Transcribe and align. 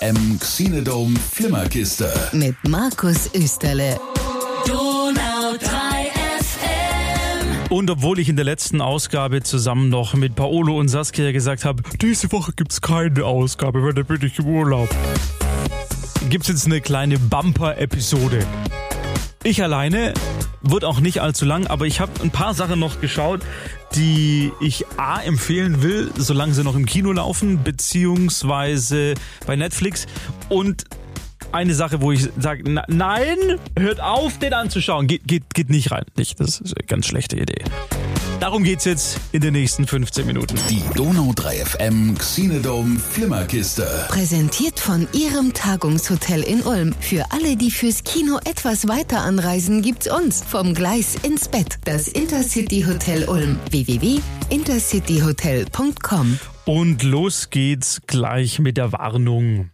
FM 0.00 0.38
Xenodome 0.40 1.14
Flimmerkiste. 1.18 2.12
Mit 2.32 2.56
Markus 2.68 3.30
Österle. 3.34 3.98
Donau 4.66 5.56
3 5.60 5.66
FM. 6.38 7.72
Und 7.72 7.90
obwohl 7.90 8.18
ich 8.18 8.28
in 8.28 8.36
der 8.36 8.44
letzten 8.44 8.80
Ausgabe 8.80 9.42
zusammen 9.42 9.88
noch 9.88 10.14
mit 10.14 10.34
Paolo 10.34 10.78
und 10.78 10.88
Saskia 10.88 11.32
gesagt 11.32 11.64
habe, 11.64 11.82
diese 12.00 12.30
Woche 12.32 12.52
gibt's 12.56 12.80
keine 12.80 13.24
Ausgabe, 13.24 13.82
weil 13.82 13.94
da 13.94 14.02
bin 14.02 14.20
ich 14.22 14.38
im 14.38 14.46
Urlaub, 14.46 14.88
gibt's 16.28 16.48
jetzt 16.48 16.66
eine 16.66 16.80
kleine 16.80 17.18
Bumper-Episode. 17.18 18.46
Ich 19.42 19.62
alleine 19.62 20.14
wird 20.64 20.84
auch 20.84 21.00
nicht 21.00 21.20
allzu 21.20 21.44
lang, 21.44 21.66
aber 21.66 21.86
ich 21.86 22.00
habe 22.00 22.12
ein 22.22 22.30
paar 22.30 22.54
Sachen 22.54 22.78
noch 22.80 23.00
geschaut, 23.00 23.40
die 23.94 24.52
ich 24.60 24.86
A 24.96 25.20
empfehlen 25.20 25.82
will, 25.82 26.10
solange 26.16 26.54
sie 26.54 26.64
noch 26.64 26.74
im 26.74 26.86
Kino 26.86 27.12
laufen, 27.12 27.62
beziehungsweise 27.62 29.14
bei 29.46 29.56
Netflix. 29.56 30.06
Und 30.48 30.84
eine 31.52 31.74
Sache, 31.74 32.00
wo 32.00 32.10
ich 32.10 32.28
sage, 32.38 32.68
nein, 32.88 33.36
hört 33.78 34.00
auf, 34.00 34.38
den 34.38 34.54
anzuschauen. 34.54 35.06
Geht, 35.06 35.26
geht, 35.26 35.54
geht 35.54 35.70
nicht 35.70 35.92
rein. 35.92 36.04
Nicht, 36.16 36.40
das 36.40 36.60
ist 36.60 36.76
eine 36.76 36.86
ganz 36.86 37.06
schlechte 37.06 37.36
Idee. 37.36 37.62
Darum 38.40 38.64
geht's 38.64 38.84
jetzt 38.84 39.20
in 39.32 39.40
den 39.40 39.54
nächsten 39.54 39.86
15 39.86 40.26
Minuten. 40.26 40.58
Die 40.68 40.82
Donau 40.94 41.32
3 41.34 41.64
FM 41.64 42.18
Xenodome 42.18 42.98
Flimmerkiste. 42.98 43.86
Präsentiert 44.08 44.78
von 44.80 45.08
Ihrem 45.12 45.54
Tagungshotel 45.54 46.42
in 46.42 46.60
Ulm. 46.62 46.94
Für 47.00 47.24
alle, 47.30 47.56
die 47.56 47.70
fürs 47.70 48.02
Kino 48.04 48.38
etwas 48.44 48.86
weiter 48.88 49.22
anreisen, 49.22 49.80
gibt's 49.82 50.10
uns. 50.10 50.42
Vom 50.42 50.74
Gleis 50.74 51.14
ins 51.22 51.48
Bett. 51.48 51.78
Das 51.84 52.08
Intercity 52.08 52.82
Hotel 52.82 53.26
Ulm. 53.28 53.58
www.intercityhotel.com. 53.70 56.38
Und 56.66 57.02
los 57.02 57.48
geht's 57.50 58.02
gleich 58.06 58.58
mit 58.58 58.76
der 58.76 58.92
Warnung. 58.92 59.70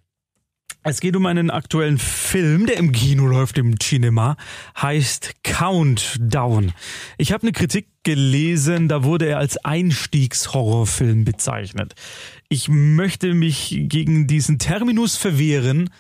Es 0.83 1.01
geht 1.01 1.15
um 1.15 1.27
einen 1.27 1.51
aktuellen 1.51 1.99
Film, 1.99 2.65
der 2.65 2.79
im 2.79 2.93
Kino 2.93 3.27
läuft, 3.27 3.59
im 3.59 3.79
Cinema, 3.79 4.37
heißt 4.81 5.35
Countdown. 5.43 6.73
Ich 7.19 7.33
habe 7.33 7.43
eine 7.43 7.53
Kritik 7.53 7.89
gelesen, 8.03 8.89
da 8.89 9.05
wurde 9.05 9.27
er 9.27 9.37
als 9.37 9.59
Einstiegshorrorfilm 9.63 11.27
bezeichnet. 11.27 11.95
Ich 12.49 12.69
möchte 12.69 13.35
mich 13.35 13.77
gegen 13.89 14.27
diesen 14.27 14.59
Terminus 14.59 15.17
verwehren, 15.17 15.91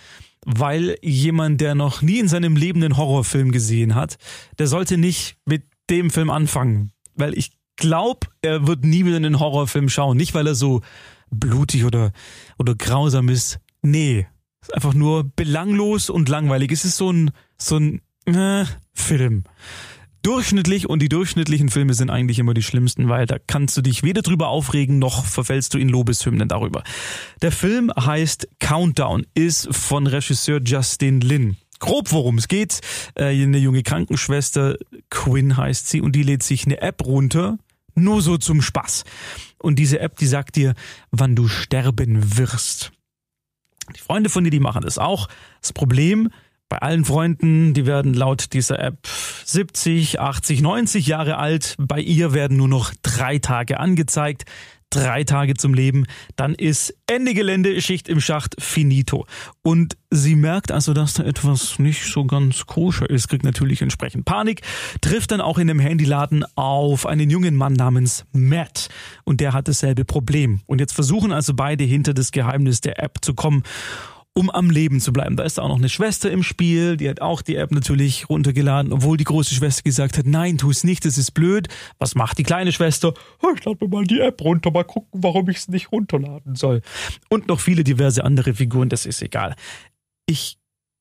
weil 0.46 0.96
jemand, 1.02 1.60
der 1.60 1.74
noch 1.74 2.00
nie 2.00 2.18
in 2.18 2.28
seinem 2.28 2.56
Leben 2.56 2.82
einen 2.82 2.96
Horrorfilm 2.96 3.52
gesehen 3.52 3.94
hat, 3.94 4.16
der 4.58 4.66
sollte 4.66 4.96
nicht 4.96 5.36
mit 5.44 5.64
dem 5.90 6.08
Film 6.08 6.30
anfangen, 6.30 6.92
weil 7.14 7.36
ich 7.36 7.52
glaube, 7.76 8.28
er 8.40 8.66
wird 8.66 8.86
nie 8.86 9.04
wieder 9.04 9.16
einen 9.16 9.40
Horrorfilm 9.40 9.90
schauen, 9.90 10.16
nicht 10.16 10.32
weil 10.32 10.46
er 10.46 10.54
so 10.54 10.80
blutig 11.30 11.84
oder 11.84 12.12
oder 12.58 12.74
grausam 12.74 13.28
ist. 13.28 13.58
Nee, 13.82 14.26
ist 14.62 14.74
einfach 14.74 14.94
nur 14.94 15.24
belanglos 15.24 16.10
und 16.10 16.28
langweilig. 16.28 16.72
Es 16.72 16.84
ist 16.84 16.96
so 16.96 17.10
ein, 17.10 17.30
so 17.56 17.76
ein 17.76 18.00
äh, 18.26 18.64
Film. 18.92 19.44
Durchschnittlich 20.22 20.86
und 20.86 21.00
die 21.00 21.08
durchschnittlichen 21.08 21.70
Filme 21.70 21.94
sind 21.94 22.10
eigentlich 22.10 22.38
immer 22.38 22.52
die 22.52 22.62
schlimmsten, 22.62 23.08
weil 23.08 23.24
da 23.24 23.38
kannst 23.38 23.78
du 23.78 23.80
dich 23.80 24.02
weder 24.02 24.20
drüber 24.20 24.48
aufregen, 24.48 24.98
noch 24.98 25.24
verfällst 25.24 25.72
du 25.72 25.78
in 25.78 25.88
Lobeshymnen 25.88 26.46
darüber. 26.46 26.82
Der 27.40 27.52
Film 27.52 27.90
heißt 27.98 28.46
Countdown, 28.58 29.24
ist 29.34 29.74
von 29.74 30.06
Regisseur 30.06 30.60
Justin 30.62 31.22
Lin. 31.22 31.56
Grob 31.78 32.12
worum 32.12 32.36
es 32.36 32.48
geht. 32.48 32.80
Äh, 33.14 33.28
eine 33.42 33.56
junge 33.56 33.82
Krankenschwester, 33.82 34.76
Quinn 35.08 35.56
heißt 35.56 35.88
sie, 35.88 36.02
und 36.02 36.12
die 36.12 36.22
lädt 36.22 36.42
sich 36.42 36.66
eine 36.66 36.82
App 36.82 37.06
runter, 37.06 37.56
nur 37.94 38.20
so 38.20 38.36
zum 38.36 38.60
Spaß. 38.60 39.04
Und 39.58 39.78
diese 39.78 40.00
App, 40.00 40.16
die 40.16 40.26
sagt 40.26 40.56
dir, 40.56 40.74
wann 41.10 41.34
du 41.34 41.48
sterben 41.48 42.36
wirst. 42.36 42.92
Die 43.96 44.00
Freunde 44.00 44.30
von 44.30 44.44
dir, 44.44 44.50
die 44.50 44.60
machen 44.60 44.82
das 44.82 44.98
auch. 44.98 45.28
Das 45.60 45.72
Problem 45.72 46.30
bei 46.68 46.78
allen 46.78 47.04
Freunden, 47.04 47.74
die 47.74 47.84
werden 47.84 48.14
laut 48.14 48.52
dieser 48.52 48.78
App 48.78 48.98
70, 49.44 50.20
80, 50.20 50.62
90 50.62 51.06
Jahre 51.06 51.36
alt. 51.36 51.74
Bei 51.78 51.98
ihr 51.98 52.32
werden 52.32 52.56
nur 52.56 52.68
noch 52.68 52.94
drei 53.02 53.38
Tage 53.38 53.80
angezeigt. 53.80 54.44
Drei 54.90 55.22
Tage 55.22 55.54
zum 55.54 55.72
Leben, 55.72 56.06
dann 56.34 56.54
ist 56.54 56.94
Ende 57.06 57.32
Gelände, 57.32 57.80
Schicht 57.80 58.08
im 58.08 58.20
Schacht, 58.20 58.56
finito. 58.60 59.26
Und 59.62 59.96
sie 60.10 60.34
merkt 60.34 60.72
also, 60.72 60.92
dass 60.92 61.14
da 61.14 61.22
etwas 61.22 61.78
nicht 61.78 62.04
so 62.04 62.24
ganz 62.24 62.66
koscher 62.66 63.08
ist, 63.08 63.28
kriegt 63.28 63.44
natürlich 63.44 63.82
entsprechend 63.82 64.24
Panik, 64.24 64.62
trifft 65.00 65.30
dann 65.30 65.40
auch 65.40 65.58
in 65.58 65.70
einem 65.70 65.78
Handyladen 65.78 66.44
auf 66.56 67.06
einen 67.06 67.30
jungen 67.30 67.54
Mann 67.54 67.74
namens 67.74 68.24
Matt. 68.32 68.88
Und 69.24 69.40
der 69.40 69.52
hat 69.52 69.68
dasselbe 69.68 70.04
Problem. 70.04 70.60
Und 70.66 70.80
jetzt 70.80 70.92
versuchen 70.92 71.32
also 71.32 71.54
beide 71.54 71.84
hinter 71.84 72.12
das 72.12 72.32
Geheimnis 72.32 72.80
der 72.80 73.00
App 73.02 73.18
zu 73.22 73.34
kommen 73.34 73.62
um 74.40 74.48
am 74.48 74.70
Leben 74.70 75.00
zu 75.00 75.12
bleiben. 75.12 75.36
Da 75.36 75.42
ist 75.42 75.60
auch 75.60 75.68
noch 75.68 75.76
eine 75.76 75.90
Schwester 75.90 76.30
im 76.30 76.42
Spiel, 76.42 76.96
die 76.96 77.10
hat 77.10 77.20
auch 77.20 77.42
die 77.42 77.56
App 77.56 77.72
natürlich 77.72 78.30
runtergeladen, 78.30 78.90
obwohl 78.90 79.18
die 79.18 79.24
große 79.24 79.54
Schwester 79.54 79.82
gesagt 79.82 80.16
hat, 80.16 80.24
nein, 80.24 80.56
tu 80.56 80.70
es 80.70 80.82
nicht, 80.82 81.04
das 81.04 81.18
ist 81.18 81.32
blöd. 81.32 81.68
Was 81.98 82.14
macht 82.14 82.38
die 82.38 82.42
kleine 82.42 82.72
Schwester? 82.72 83.12
Oh, 83.42 83.48
ich 83.54 83.62
lade 83.66 83.76
mir 83.82 83.88
mal 83.88 84.04
die 84.04 84.18
App 84.18 84.40
runter, 84.40 84.70
mal 84.70 84.84
gucken, 84.84 85.22
warum 85.22 85.50
ich 85.50 85.58
es 85.58 85.68
nicht 85.68 85.92
runterladen 85.92 86.54
soll. 86.54 86.80
Und 87.28 87.48
noch 87.48 87.60
viele 87.60 87.84
diverse 87.84 88.24
andere 88.24 88.54
Figuren, 88.54 88.88
das 88.88 89.04
ist 89.04 89.20
egal. 89.20 89.56
Ich 90.24 90.56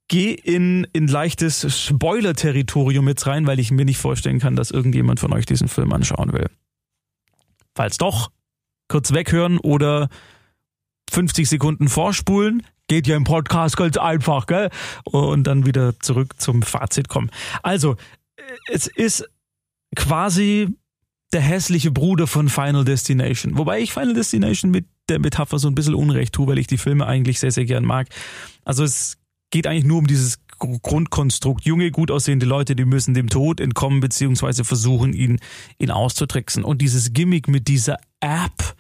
gehe 0.10 0.34
in, 0.34 0.86
in 0.92 1.08
leichtes 1.08 1.86
Spoiler-Territorium 1.86 3.08
jetzt 3.08 3.26
rein, 3.26 3.48
weil 3.48 3.60
ich 3.60 3.72
mir 3.72 3.86
nicht 3.86 4.00
vorstellen 4.00 4.40
kann, 4.40 4.58
dass 4.58 4.70
irgendjemand 4.70 5.22
von 5.22 5.32
euch 5.32 5.46
diesen 5.46 5.70
Film 5.70 5.94
anschauen 5.94 6.34
will. 6.34 6.50
Falls 7.74 7.98
doch, 7.98 8.32
kurz 8.90 9.14
weghören 9.14 9.60
oder 9.60 10.10
50 11.10 11.48
Sekunden 11.48 11.88
vorspulen, 11.88 12.64
Geht 12.90 13.08
ja 13.08 13.16
im 13.16 13.24
Podcast 13.24 13.78
ganz 13.78 13.96
einfach, 13.96 14.48
gell? 14.48 14.70
Und 15.06 15.46
dann 15.46 15.66
wieder 15.66 15.98
zurück 16.00 16.34
zum 16.42 16.64
Fazit 16.64 17.08
kommen. 17.08 17.32
Also, 17.64 17.96
es 18.68 18.88
ist 18.88 19.30
quasi 19.96 20.76
der 21.32 21.42
hässliche 21.42 21.92
Bruder 21.92 22.28
von 22.28 22.50
Final 22.50 22.84
Destination. 22.84 23.58
Wobei 23.58 23.80
ich 23.80 23.94
Final 23.94 24.16
Destination 24.16 24.72
mit 24.72 24.86
der 25.08 25.20
Metapher 25.20 25.60
so 25.60 25.68
ein 25.68 25.76
bisschen 25.76 25.94
Unrecht 25.94 26.34
tue, 26.34 26.48
weil 26.48 26.58
ich 26.58 26.68
die 26.68 26.78
Filme 26.78 27.06
eigentlich 27.06 27.40
sehr, 27.40 27.52
sehr 27.52 27.66
gern 27.66 27.86
mag. 27.86 28.08
Also 28.66 28.84
es 28.84 29.18
geht 29.52 29.68
eigentlich 29.68 29.86
nur 29.86 30.00
um 30.00 30.08
dieses 30.08 30.40
Grundkonstrukt. 30.58 31.66
Junge, 31.66 31.92
gut 31.92 32.12
aussehende 32.12 32.46
Leute, 32.46 32.76
die 32.76 32.86
müssen 32.86 33.14
dem 33.14 33.30
Tod 33.30 33.60
entkommen, 33.60 34.00
beziehungsweise 34.00 34.64
versuchen, 34.64 35.14
ihn, 35.14 35.40
ihn 35.78 35.92
auszutricksen. 35.92 36.64
Und 36.64 36.82
dieses 36.82 37.14
Gimmick 37.14 37.48
mit 37.48 37.68
dieser 37.68 37.98
App, 38.20 38.76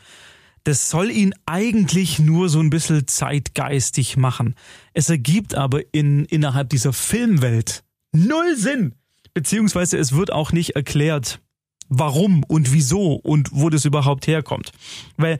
das 0.69 0.91
soll 0.91 1.09
ihn 1.09 1.33
eigentlich 1.47 2.19
nur 2.19 2.47
so 2.47 2.59
ein 2.59 2.69
bisschen 2.69 3.07
zeitgeistig 3.07 4.17
machen. 4.17 4.53
Es 4.93 5.09
ergibt 5.09 5.55
aber 5.55 5.81
in, 5.91 6.25
innerhalb 6.25 6.69
dieser 6.69 6.93
Filmwelt 6.93 7.83
null 8.11 8.55
Sinn. 8.55 8.93
Beziehungsweise 9.33 9.97
es 9.97 10.11
wird 10.11 10.31
auch 10.31 10.51
nicht 10.51 10.75
erklärt, 10.75 11.41
warum 11.87 12.43
und 12.43 12.71
wieso 12.71 13.13
und 13.13 13.49
wo 13.51 13.71
das 13.71 13.85
überhaupt 13.85 14.27
herkommt. 14.27 14.71
Weil, 15.17 15.39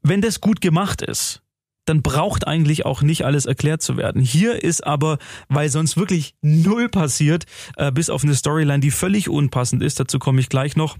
wenn 0.00 0.22
das 0.22 0.40
gut 0.40 0.62
gemacht 0.62 1.02
ist, 1.02 1.42
dann 1.84 2.00
braucht 2.00 2.46
eigentlich 2.46 2.86
auch 2.86 3.02
nicht 3.02 3.26
alles 3.26 3.44
erklärt 3.44 3.82
zu 3.82 3.98
werden. 3.98 4.22
Hier 4.22 4.64
ist 4.64 4.86
aber, 4.86 5.18
weil 5.48 5.68
sonst 5.68 5.98
wirklich 5.98 6.34
null 6.40 6.88
passiert, 6.88 7.44
äh, 7.76 7.92
bis 7.92 8.08
auf 8.08 8.24
eine 8.24 8.34
Storyline, 8.34 8.80
die 8.80 8.90
völlig 8.90 9.28
unpassend 9.28 9.82
ist, 9.82 10.00
dazu 10.00 10.18
komme 10.18 10.40
ich 10.40 10.48
gleich 10.48 10.76
noch, 10.76 10.96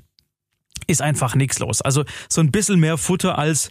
ist 0.86 1.02
einfach 1.02 1.34
nichts 1.34 1.58
los. 1.58 1.80
Also 1.82 2.04
so 2.28 2.40
ein 2.40 2.50
bisschen 2.50 2.80
mehr 2.80 2.98
Futter 2.98 3.38
als 3.38 3.70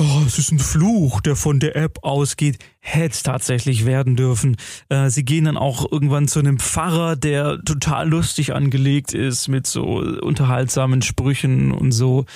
Oh, 0.00 0.22
es 0.24 0.38
ist 0.38 0.52
ein 0.52 0.60
Fluch, 0.60 1.20
der 1.20 1.34
von 1.34 1.58
der 1.58 1.74
App 1.74 1.98
ausgeht. 2.02 2.58
Hätte 2.78 3.20
tatsächlich 3.20 3.84
werden 3.84 4.14
dürfen. 4.14 4.56
Äh, 4.88 5.10
sie 5.10 5.24
gehen 5.24 5.46
dann 5.46 5.56
auch 5.56 5.90
irgendwann 5.90 6.28
zu 6.28 6.38
einem 6.38 6.60
Pfarrer, 6.60 7.16
der 7.16 7.58
total 7.64 8.08
lustig 8.08 8.54
angelegt 8.54 9.12
ist 9.12 9.48
mit 9.48 9.66
so 9.66 9.96
unterhaltsamen 9.96 11.02
Sprüchen 11.02 11.72
und 11.72 11.90
so. 11.90 12.26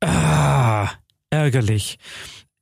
Ah, 0.00 0.88
ärgerlich. 1.30 1.98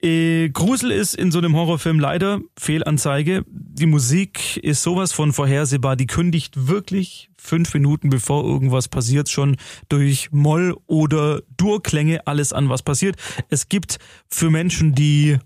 Äh, 0.06 0.50
Grusel 0.50 0.92
ist 0.92 1.14
in 1.14 1.32
so 1.32 1.38
einem 1.38 1.56
Horrorfilm 1.56 1.98
leider 1.98 2.40
Fehlanzeige. 2.56 3.44
Die 3.48 3.86
Musik 3.86 4.56
ist 4.58 4.84
sowas 4.84 5.12
von 5.12 5.32
vorhersehbar. 5.32 5.96
Die 5.96 6.06
kündigt 6.06 6.68
wirklich 6.68 7.28
fünf 7.36 7.74
Minuten 7.74 8.08
bevor 8.08 8.44
irgendwas 8.44 8.86
passiert 8.86 9.28
schon 9.28 9.56
durch 9.88 10.30
Moll 10.30 10.76
oder 10.86 11.42
Durklänge 11.56 12.24
alles 12.26 12.52
an, 12.52 12.68
was 12.68 12.84
passiert. 12.84 13.16
Es 13.50 13.68
gibt 13.68 13.98
für 14.28 14.48
Menschen, 14.48 14.94
die 14.94 15.38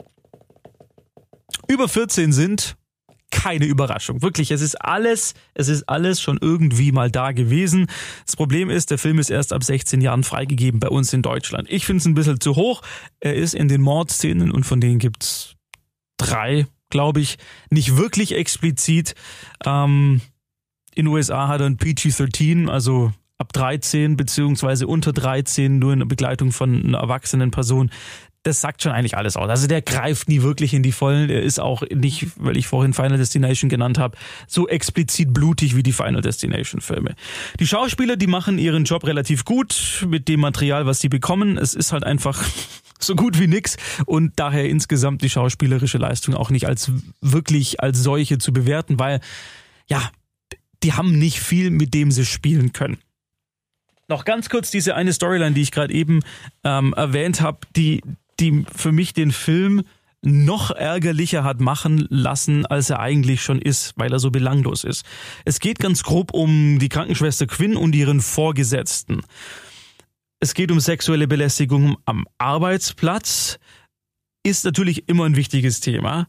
über 1.67 1.89
14 1.89 2.33
sind, 2.33 2.77
keine 3.43 3.65
Überraschung. 3.65 4.21
Wirklich, 4.21 4.51
es 4.51 4.61
ist 4.61 4.75
alles, 4.77 5.33
es 5.55 5.69
ist 5.69 5.89
alles 5.89 6.21
schon 6.21 6.39
irgendwie 6.41 6.93
mal 6.93 7.11
da 7.11 7.33
gewesen. 7.33 7.87
Das 8.27 8.37
Problem 8.37 8.69
ist, 8.69 8.91
der 8.91 8.99
Film 8.99 9.19
ist 9.19 9.31
erst 9.31 9.55
ab 9.55 9.65
16 9.65 10.03
Jahren 10.03 10.25
freigegeben 10.25 10.79
bei 10.79 10.89
uns 10.89 11.13
in 11.15 11.23
Deutschland. 11.23 11.67
Ich 11.71 11.87
finde 11.87 12.01
es 12.01 12.07
ein 12.07 12.15
bisschen 12.15 12.41
zu 12.41 12.55
hoch. 12.57 12.83
Er 13.19 13.35
ist 13.35 13.55
in 13.55 13.69
den 13.69 13.81
Mordszenen 13.81 14.51
und 14.51 14.65
von 14.65 14.81
denen 14.81 14.99
gibt's 14.99 15.57
drei, 16.19 16.67
glaube 16.91 17.21
ich, 17.21 17.39
nicht 17.71 17.97
wirklich 17.97 18.35
explizit. 18.35 19.15
Ähm, 19.65 20.21
in 20.95 21.07
USA 21.07 21.49
hat 21.49 21.63
er 21.63 21.67
ein 21.67 21.79
PG-13, 21.79 22.69
also 22.69 23.11
ab 23.39 23.55
13 23.55 24.19
beziehungsweise 24.19 24.87
unter 24.87 25.15
13 25.15 25.79
nur 25.79 25.95
in 25.95 26.07
Begleitung 26.07 26.53
von 26.53 26.85
einer 26.85 26.99
erwachsenen 26.99 27.51
Person. 27.51 27.91
Das 28.43 28.63
sagt 28.63 28.83
schon 28.83 28.93
eigentlich 28.93 29.17
alles 29.17 29.37
aus. 29.37 29.51
Also 29.51 29.67
der 29.67 29.83
greift 29.83 30.29
nie 30.29 30.43
wirklich 30.43 30.73
in 30.73 30.83
die 30.83 30.93
Vollen. 30.93 31.29
Er 31.29 31.43
ist 31.43 31.61
auch 31.61 31.83
nicht, 31.93 32.29
weil 32.37 32.57
ich 32.57 32.67
vorhin 32.67 32.95
Final 32.95 33.19
Destination 33.19 33.69
genannt 33.69 33.99
habe, 33.99 34.17
so 34.47 34.67
explizit 34.67 35.35
blutig 35.35 35.77
wie 35.77 35.83
die 35.83 35.93
Final 35.93 36.23
Destination 36.23 36.81
Filme. 36.81 37.15
Die 37.59 37.67
Schauspieler, 37.67 38.17
die 38.17 38.27
machen 38.27 38.59
ihren 38.59 38.85
Job 38.85 39.05
relativ 39.05 39.45
gut 39.45 40.07
mit 40.09 40.29
dem 40.29 40.41
Material, 40.41 40.87
was 40.87 41.01
sie 41.01 41.11
bekommen. 41.11 41.59
Es 41.59 41.75
ist 41.75 41.93
halt 41.93 42.05
einfach 42.05 42.43
so 42.99 43.15
gut 43.15 43.39
wie 43.39 43.47
nix 43.47 43.77
und 44.07 44.33
daher 44.37 44.69
insgesamt 44.69 45.21
die 45.23 45.31
schauspielerische 45.31 45.99
Leistung 45.99 46.35
auch 46.35 46.51
nicht 46.51 46.67
als 46.67 46.91
wirklich 47.21 47.81
als 47.81 48.03
solche 48.03 48.39
zu 48.39 48.55
bewerten, 48.55 48.99
weil 48.99 49.21
ja, 49.87 50.11
die 50.83 50.95
haben 50.95 51.19
nicht 51.19 51.41
viel, 51.41 51.71
mit 51.71 51.93
dem 51.93 52.11
sie 52.11 52.25
spielen 52.25 52.73
können. 52.73 52.99
Noch 54.09 54.25
ganz 54.25 54.49
kurz 54.49 54.71
diese 54.71 54.97
eine 54.97 55.13
Storyline, 55.13 55.53
die 55.53 55.63
ich 55.63 55.71
gerade 55.71 55.95
eben 55.95 56.21
ähm, 56.65 56.95
erwähnt 56.97 57.41
habe, 57.41 57.61
die, 57.77 58.03
die 58.41 58.65
für 58.75 58.93
mich 58.93 59.13
den 59.13 59.33
Film 59.33 59.83
noch 60.23 60.71
ärgerlicher 60.71 61.45
hat 61.45 61.61
machen 61.61 62.07
lassen, 62.11 62.67
als 62.67 62.91
er 62.91 63.01
eigentlich 63.01 63.43
schon 63.43 63.61
ist, 63.61 63.95
weil 63.97 64.13
er 64.13 64.19
so 64.19 64.31
belanglos 64.31 64.85
ist. 64.85 65.05
Es 65.45 65.61
geht 65.61 65.79
ganz 65.79 66.03
grob 66.03 66.33
um 66.35 66.79
die 66.79 66.89
Krankenschwester 66.91 67.47
Quinn 67.47 67.77
und 67.77 67.95
ihren 67.95 68.21
Vorgesetzten. 68.21 69.23
Es 70.39 70.55
geht 70.55 70.71
um 70.71 70.81
sexuelle 70.81 71.27
Belästigung 71.27 71.97
am 72.05 72.27
Arbeitsplatz, 72.39 73.59
ist 74.43 74.65
natürlich 74.65 75.09
immer 75.09 75.25
ein 75.25 75.37
wichtiges 75.37 75.81
Thema. 75.81 76.29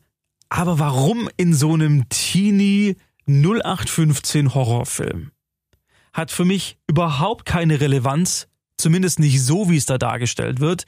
Aber 0.49 0.79
warum 0.79 1.29
in 1.37 1.53
so 1.53 1.73
einem 1.73 2.09
Teenie 2.09 2.97
0815 3.25 4.53
Horrorfilm? 4.53 5.31
Hat 6.11 6.29
für 6.29 6.43
mich 6.43 6.77
überhaupt 6.87 7.45
keine 7.45 7.79
Relevanz, 7.79 8.49
zumindest 8.77 9.19
nicht 9.19 9.41
so, 9.41 9.69
wie 9.69 9.77
es 9.77 9.85
da 9.85 9.97
dargestellt 9.97 10.59
wird 10.59 10.85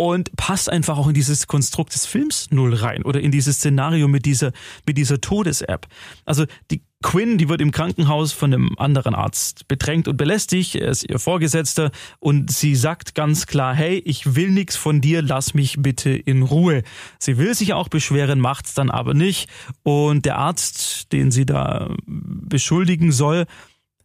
und 0.00 0.34
passt 0.34 0.70
einfach 0.70 0.96
auch 0.96 1.08
in 1.08 1.12
dieses 1.12 1.46
Konstrukt 1.46 1.92
des 1.92 2.06
Films 2.06 2.46
null 2.50 2.72
rein 2.72 3.02
oder 3.02 3.20
in 3.20 3.30
dieses 3.30 3.56
Szenario 3.56 4.08
mit 4.08 4.24
dieser, 4.24 4.52
mit 4.86 4.96
dieser 4.96 5.20
Todes-App. 5.20 5.86
Also 6.24 6.46
die 6.70 6.80
Quinn, 7.02 7.36
die 7.36 7.50
wird 7.50 7.60
im 7.60 7.70
Krankenhaus 7.70 8.32
von 8.32 8.54
einem 8.54 8.74
anderen 8.78 9.14
Arzt 9.14 9.68
bedrängt 9.68 10.08
und 10.08 10.16
belästigt, 10.16 10.76
er 10.76 10.88
ist 10.88 11.06
ihr 11.06 11.18
Vorgesetzter 11.18 11.90
und 12.18 12.50
sie 12.50 12.76
sagt 12.76 13.14
ganz 13.14 13.46
klar, 13.46 13.74
hey, 13.74 13.98
ich 14.06 14.34
will 14.36 14.50
nichts 14.50 14.74
von 14.74 15.02
dir, 15.02 15.20
lass 15.20 15.52
mich 15.52 15.76
bitte 15.78 16.08
in 16.08 16.44
Ruhe. 16.44 16.82
Sie 17.18 17.36
will 17.36 17.54
sich 17.54 17.74
auch 17.74 17.88
beschweren, 17.88 18.40
macht's 18.40 18.72
dann 18.72 18.88
aber 18.90 19.12
nicht 19.12 19.50
und 19.82 20.24
der 20.24 20.38
Arzt, 20.38 21.12
den 21.12 21.30
sie 21.30 21.44
da 21.44 21.94
beschuldigen 22.06 23.12
soll, 23.12 23.44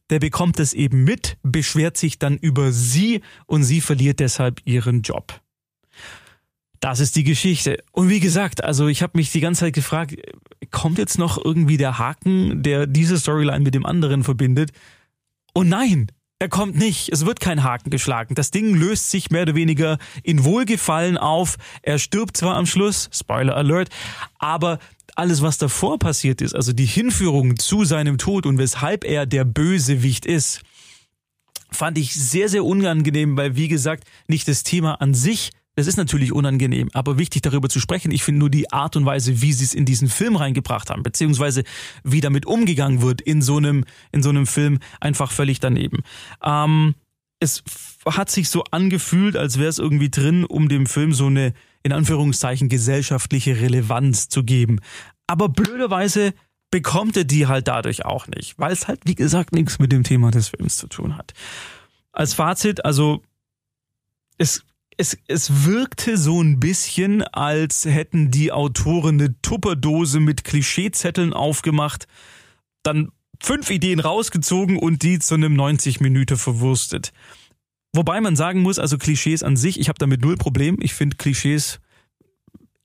der 0.09 0.19
bekommt 0.19 0.59
es 0.59 0.73
eben 0.73 1.05
mit, 1.05 1.37
beschwert 1.41 1.95
sich 1.95 2.19
dann 2.19 2.35
über 2.35 2.73
sie 2.73 3.21
und 3.45 3.63
sie 3.63 3.79
verliert 3.79 4.19
deshalb 4.19 4.59
ihren 4.65 5.01
Job. 5.01 5.39
Das 6.85 6.99
ist 6.99 7.15
die 7.15 7.23
Geschichte. 7.23 7.83
Und 7.93 8.09
wie 8.09 8.19
gesagt, 8.19 8.63
also 8.63 8.85
ich 8.85 9.01
habe 9.01 9.13
mich 9.15 9.31
die 9.31 9.39
ganze 9.39 9.61
Zeit 9.61 9.73
gefragt, 9.73 10.17
kommt 10.69 10.99
jetzt 10.99 11.17
noch 11.17 11.43
irgendwie 11.43 11.77
der 11.77 11.97
Haken, 11.97 12.61
der 12.61 12.85
diese 12.85 13.17
Storyline 13.17 13.61
mit 13.61 13.73
dem 13.73 13.87
anderen 13.87 14.23
verbindet? 14.23 14.69
Und 15.55 15.67
nein, 15.67 16.11
er 16.37 16.47
kommt 16.47 16.75
nicht. 16.75 17.09
Es 17.11 17.25
wird 17.25 17.39
kein 17.39 17.63
Haken 17.63 17.89
geschlagen. 17.89 18.35
Das 18.35 18.51
Ding 18.51 18.75
löst 18.75 19.09
sich 19.09 19.31
mehr 19.31 19.41
oder 19.41 19.55
weniger 19.55 19.97
in 20.21 20.43
Wohlgefallen 20.43 21.17
auf. 21.17 21.55
Er 21.81 21.97
stirbt 21.97 22.37
zwar 22.37 22.55
am 22.55 22.67
Schluss, 22.67 23.09
Spoiler 23.11 23.57
Alert, 23.57 23.89
aber 24.37 24.77
alles, 25.15 25.41
was 25.41 25.57
davor 25.57 25.97
passiert 25.97 26.39
ist, 26.39 26.53
also 26.53 26.71
die 26.71 26.85
Hinführung 26.85 27.57
zu 27.57 27.83
seinem 27.83 28.19
Tod 28.19 28.45
und 28.45 28.59
weshalb 28.59 29.05
er 29.05 29.25
der 29.25 29.43
Bösewicht 29.43 30.27
ist, 30.27 30.61
fand 31.71 31.97
ich 31.97 32.13
sehr, 32.13 32.47
sehr 32.47 32.63
unangenehm, 32.63 33.37
weil, 33.37 33.55
wie 33.55 33.69
gesagt, 33.69 34.03
nicht 34.27 34.47
das 34.47 34.61
Thema 34.61 35.01
an 35.01 35.15
sich 35.15 35.49
das 35.75 35.87
ist 35.87 35.97
natürlich 35.97 36.31
unangenehm, 36.31 36.89
aber 36.93 37.17
wichtig 37.17 37.41
darüber 37.41 37.67
zu 37.67 37.79
sprechen. 37.79 38.11
Ich 38.11 38.23
finde 38.23 38.39
nur 38.39 38.49
die 38.49 38.71
Art 38.71 38.95
und 38.95 39.05
Weise, 39.05 39.41
wie 39.41 39.51
sie 39.51 39.65
es 39.65 39.73
in 39.73 39.85
diesen 39.85 40.07
Film 40.07 40.37
reingebracht 40.37 40.89
haben, 40.89 41.03
beziehungsweise 41.03 41.63
wie 42.03 42.21
damit 42.21 42.45
umgegangen 42.45 43.01
wird 43.01 43.21
in 43.21 43.41
so 43.41 43.57
einem, 43.57 43.83
in 44.11 44.23
so 44.23 44.29
einem 44.29 44.47
Film, 44.47 44.79
einfach 45.01 45.31
völlig 45.31 45.59
daneben. 45.59 45.99
Ähm, 46.43 46.95
es 47.39 47.63
hat 48.05 48.29
sich 48.29 48.49
so 48.49 48.63
angefühlt, 48.71 49.35
als 49.35 49.59
wäre 49.59 49.69
es 49.69 49.79
irgendwie 49.79 50.09
drin, 50.09 50.45
um 50.45 50.69
dem 50.69 50.85
Film 50.85 51.13
so 51.13 51.27
eine, 51.27 51.53
in 51.83 51.91
Anführungszeichen, 51.91 52.69
gesellschaftliche 52.69 53.59
Relevanz 53.59 54.29
zu 54.29 54.43
geben. 54.43 54.79
Aber 55.27 55.49
blöderweise 55.49 56.33
bekommt 56.71 57.17
er 57.17 57.25
die 57.25 57.47
halt 57.47 57.67
dadurch 57.67 58.05
auch 58.05 58.27
nicht, 58.27 58.57
weil 58.57 58.71
es 58.71 58.87
halt, 58.87 59.01
wie 59.05 59.15
gesagt, 59.15 59.53
nichts 59.53 59.79
mit 59.79 59.91
dem 59.91 60.03
Thema 60.03 60.31
des 60.31 60.49
Films 60.49 60.77
zu 60.77 60.87
tun 60.87 61.17
hat. 61.17 61.33
Als 62.13 62.33
Fazit, 62.33 62.85
also 62.85 63.21
es 64.37 64.63
es, 64.97 65.17
es 65.27 65.65
wirkte 65.65 66.17
so 66.17 66.41
ein 66.41 66.59
bisschen, 66.59 67.21
als 67.23 67.85
hätten 67.85 68.31
die 68.31 68.51
Autoren 68.51 69.19
eine 69.19 69.39
Tupperdose 69.41 70.19
mit 70.19 70.43
Klischeezetteln 70.43 71.33
aufgemacht, 71.33 72.07
dann 72.83 73.09
fünf 73.41 73.69
Ideen 73.69 73.99
rausgezogen 73.99 74.77
und 74.77 75.03
die 75.03 75.19
zu 75.19 75.35
einem 75.35 75.53
90 75.53 75.99
Minuten 75.99 76.37
verwurstet. 76.37 77.11
Wobei 77.93 78.19
man 78.21 78.35
sagen 78.35 78.61
muss, 78.61 78.79
also 78.79 78.97
Klischees 78.97 79.43
an 79.43 79.55
sich, 79.55 79.79
ich 79.79 79.87
habe 79.87 79.99
damit 79.99 80.21
null 80.21 80.35
Problem. 80.35 80.77
Ich 80.81 80.93
finde 80.93 81.17
Klischees 81.17 81.79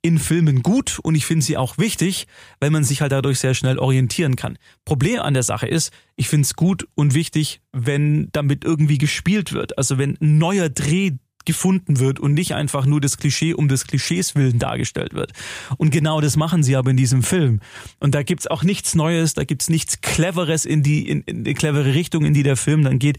in 0.02 0.18
Filmen 0.18 0.62
gut 0.62 0.98
und 1.02 1.14
ich 1.14 1.26
finde 1.26 1.44
sie 1.44 1.56
auch 1.56 1.76
wichtig, 1.76 2.26
weil 2.58 2.70
man 2.70 2.84
sich 2.84 3.00
halt 3.02 3.12
dadurch 3.12 3.38
sehr 3.38 3.54
schnell 3.54 3.78
orientieren 3.78 4.36
kann. 4.36 4.56
Problem 4.84 5.20
an 5.20 5.34
der 5.34 5.42
Sache 5.42 5.66
ist, 5.66 5.92
ich 6.16 6.28
finde 6.28 6.46
es 6.46 6.54
gut 6.54 6.88
und 6.94 7.14
wichtig, 7.14 7.60
wenn 7.72 8.28
damit 8.32 8.64
irgendwie 8.64 8.98
gespielt 8.98 9.52
wird. 9.52 9.76
Also 9.76 9.98
wenn 9.98 10.16
ein 10.20 10.38
neuer 10.38 10.68
Dreh 10.68 11.12
gefunden 11.44 11.98
wird 11.98 12.20
und 12.20 12.34
nicht 12.34 12.54
einfach 12.54 12.86
nur 12.86 13.00
das 13.00 13.16
Klischee 13.16 13.54
um 13.54 13.68
des 13.68 13.86
Klischees 13.86 14.34
willen 14.34 14.58
dargestellt 14.58 15.14
wird. 15.14 15.32
Und 15.78 15.90
genau 15.90 16.20
das 16.20 16.36
machen 16.36 16.62
sie 16.62 16.76
aber 16.76 16.90
in 16.90 16.96
diesem 16.96 17.22
Film. 17.22 17.60
Und 17.98 18.14
da 18.14 18.22
gibt's 18.22 18.46
auch 18.46 18.62
nichts 18.62 18.94
Neues, 18.94 19.34
da 19.34 19.44
gibt's 19.44 19.68
nichts 19.68 20.00
Cleveres 20.00 20.64
in 20.64 20.82
die, 20.82 21.08
in, 21.08 21.22
in 21.22 21.44
die 21.44 21.54
clevere 21.54 21.94
Richtung, 21.94 22.24
in 22.24 22.34
die 22.34 22.42
der 22.42 22.56
Film 22.56 22.84
dann 22.84 22.98
geht. 22.98 23.18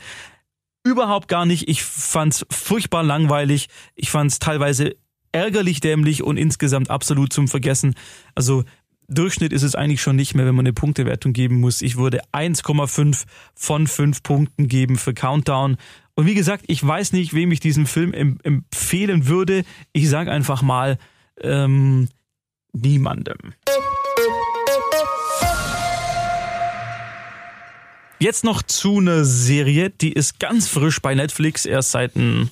Überhaupt 0.84 1.28
gar 1.28 1.46
nicht. 1.46 1.68
Ich 1.70 1.84
fand's 1.84 2.46
furchtbar 2.50 3.04
langweilig. 3.04 3.70
Ich 3.96 4.10
fand's 4.10 4.40
teilweise 4.40 4.96
ärgerlich 5.32 5.80
dämlich 5.80 6.24
und 6.24 6.38
insgesamt 6.38 6.90
absolut 6.90 7.32
zum 7.32 7.48
Vergessen. 7.48 7.96
Also 8.36 8.64
Durchschnitt 9.14 9.52
ist 9.52 9.64
es 9.64 9.76
eigentlich 9.76 10.02
schon 10.02 10.16
nicht 10.16 10.36
mehr, 10.36 10.46
wenn 10.46 10.56
man 10.56 10.66
eine 10.66 10.72
Punktewertung 10.72 11.34
geben 11.34 11.60
muss. 11.60 11.82
Ich 11.82 11.98
würde 11.98 12.22
1,5 12.32 13.26
von 13.54 13.88
5 13.88 14.24
Punkten 14.24 14.70
geben 14.70 14.98
für 14.98 15.14
Countdown. 15.14 15.76
Und 16.16 16.28
wie 16.28 16.34
gesagt, 16.34 16.64
ich 16.68 16.86
weiß 16.86 17.12
nicht, 17.12 17.34
wem 17.34 17.52
ich 17.52 17.60
diesen 17.60 17.88
Film 17.88 18.14
empfehlen 18.14 19.28
würde. 19.28 19.66
Ich 19.92 20.08
sage 20.08 20.32
einfach 20.32 20.62
mal 20.62 20.98
ähm, 21.42 22.08
niemandem. 22.72 23.36
Jetzt 28.18 28.46
noch 28.46 28.62
zu 28.62 29.00
einer 29.00 29.26
Serie, 29.26 29.90
die 29.90 30.14
ist 30.14 30.40
ganz 30.40 30.70
frisch 30.70 31.02
bei 31.02 31.16
Netflix, 31.16 31.66
erst 31.66 31.92
seit 31.92 32.16
ein, 32.16 32.50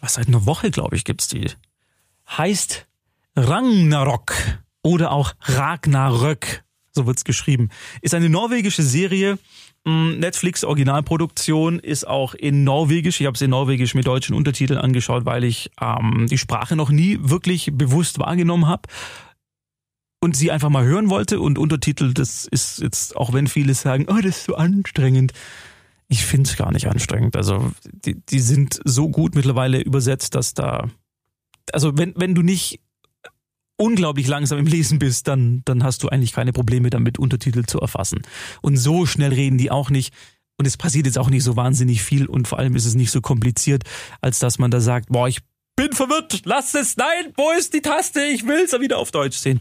was 0.00 0.14
seit 0.14 0.26
einer 0.26 0.46
Woche, 0.46 0.72
glaube 0.72 0.96
ich, 0.96 1.04
gibt's 1.04 1.28
die. 1.28 1.46
Heißt 2.26 2.86
Ragnarok 3.36 4.34
oder 4.88 5.12
auch 5.12 5.34
Ragnarök, 5.42 6.64
so 6.92 7.06
wird's 7.06 7.24
geschrieben. 7.24 7.68
Ist 8.00 8.14
eine 8.14 8.30
norwegische 8.30 8.82
Serie, 8.82 9.38
mm, 9.84 10.18
Netflix 10.18 10.64
Originalproduktion 10.64 11.78
ist 11.78 12.06
auch 12.08 12.32
in 12.32 12.64
Norwegisch. 12.64 13.20
Ich 13.20 13.26
habe 13.26 13.34
es 13.34 13.42
in 13.42 13.50
Norwegisch 13.50 13.94
mit 13.94 14.06
deutschen 14.06 14.34
Untertiteln 14.34 14.80
angeschaut, 14.80 15.26
weil 15.26 15.44
ich 15.44 15.70
ähm, 15.78 16.26
die 16.30 16.38
Sprache 16.38 16.74
noch 16.74 16.88
nie 16.88 17.18
wirklich 17.20 17.70
bewusst 17.74 18.18
wahrgenommen 18.18 18.66
habe 18.66 18.88
und 20.20 20.34
sie 20.34 20.50
einfach 20.50 20.70
mal 20.70 20.86
hören 20.86 21.10
wollte. 21.10 21.38
Und 21.38 21.58
Untertitel, 21.58 22.14
das 22.14 22.46
ist 22.46 22.80
jetzt, 22.80 23.14
auch 23.14 23.34
wenn 23.34 23.46
viele 23.46 23.74
sagen, 23.74 24.06
oh, 24.08 24.16
das 24.16 24.38
ist 24.38 24.44
so 24.44 24.54
anstrengend. 24.54 25.34
Ich 26.08 26.24
finde 26.24 26.48
es 26.48 26.56
gar 26.56 26.72
nicht 26.72 26.88
anstrengend. 26.88 27.36
Also 27.36 27.72
die, 27.84 28.14
die 28.14 28.40
sind 28.40 28.80
so 28.86 29.10
gut 29.10 29.34
mittlerweile 29.34 29.82
übersetzt, 29.82 30.34
dass 30.34 30.54
da, 30.54 30.88
also 31.74 31.98
wenn, 31.98 32.14
wenn 32.16 32.34
du 32.34 32.40
nicht 32.40 32.80
unglaublich 33.78 34.26
langsam 34.26 34.58
im 34.58 34.66
Lesen 34.66 34.98
bist, 34.98 35.28
dann, 35.28 35.62
dann 35.64 35.82
hast 35.82 36.02
du 36.02 36.08
eigentlich 36.08 36.32
keine 36.32 36.52
Probleme 36.52 36.90
damit, 36.90 37.18
Untertitel 37.18 37.64
zu 37.64 37.80
erfassen. 37.80 38.22
Und 38.60 38.76
so 38.76 39.06
schnell 39.06 39.32
reden 39.32 39.56
die 39.56 39.70
auch 39.70 39.88
nicht. 39.88 40.12
Und 40.58 40.66
es 40.66 40.76
passiert 40.76 41.06
jetzt 41.06 41.18
auch 41.18 41.30
nicht 41.30 41.44
so 41.44 41.56
wahnsinnig 41.56 42.02
viel 42.02 42.26
und 42.26 42.48
vor 42.48 42.58
allem 42.58 42.74
ist 42.74 42.84
es 42.84 42.96
nicht 42.96 43.12
so 43.12 43.20
kompliziert, 43.20 43.84
als 44.20 44.40
dass 44.40 44.58
man 44.58 44.72
da 44.72 44.80
sagt, 44.80 45.08
boah, 45.08 45.28
ich 45.28 45.38
bin 45.76 45.92
verwirrt, 45.92 46.42
lass 46.44 46.74
es, 46.74 46.96
nein, 46.96 47.32
wo 47.36 47.52
ist 47.52 47.72
die 47.72 47.80
Taste, 47.80 48.20
ich 48.24 48.44
will's 48.44 48.72
wieder 48.72 48.98
auf 48.98 49.12
Deutsch 49.12 49.36
sehen. 49.36 49.60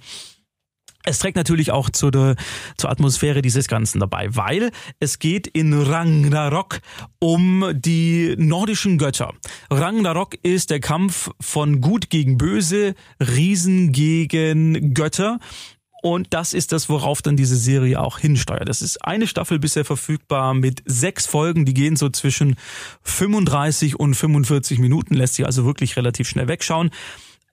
Es 1.07 1.19
trägt 1.19 1.37
natürlich 1.37 1.71
auch 1.71 1.89
zu 1.89 2.11
der, 2.11 2.35
zur 2.75 2.89
Atmosphäre 2.89 3.41
dieses 3.41 3.69
Ganzen 3.69 4.01
dabei, 4.01 4.27
weil 4.35 4.71
es 4.99 5.19
geht 5.19 5.47
in 5.47 5.73
Ragnarok 5.73 6.81
um 7.19 7.71
die 7.73 8.35
nordischen 8.37 8.97
Götter. 8.97 9.33
Ragnarok 9.71 10.35
ist 10.43 10.69
der 10.69 10.81
Kampf 10.81 11.31
von 11.39 11.79
Gut 11.79 12.09
gegen 12.09 12.37
Böse, 12.37 12.93
Riesen 13.21 13.93
gegen 13.93 14.93
Götter. 14.93 15.39
Und 16.03 16.27
das 16.33 16.53
ist 16.53 16.73
das, 16.73 16.89
worauf 16.89 17.21
dann 17.21 17.37
diese 17.37 17.55
Serie 17.55 18.01
auch 18.01 18.19
hinsteuert. 18.19 18.67
Das 18.67 18.81
ist 18.81 19.03
eine 19.05 19.27
Staffel 19.27 19.59
bisher 19.59 19.85
verfügbar 19.85 20.53
mit 20.53 20.83
sechs 20.85 21.25
Folgen, 21.25 21.63
die 21.63 21.73
gehen 21.73 21.95
so 21.95 22.09
zwischen 22.09 22.57
35 23.03 23.97
und 23.97 24.13
45 24.13 24.79
Minuten, 24.79 25.15
lässt 25.15 25.35
sich 25.35 25.45
also 25.45 25.65
wirklich 25.65 25.95
relativ 25.95 26.27
schnell 26.27 26.49
wegschauen. 26.49 26.91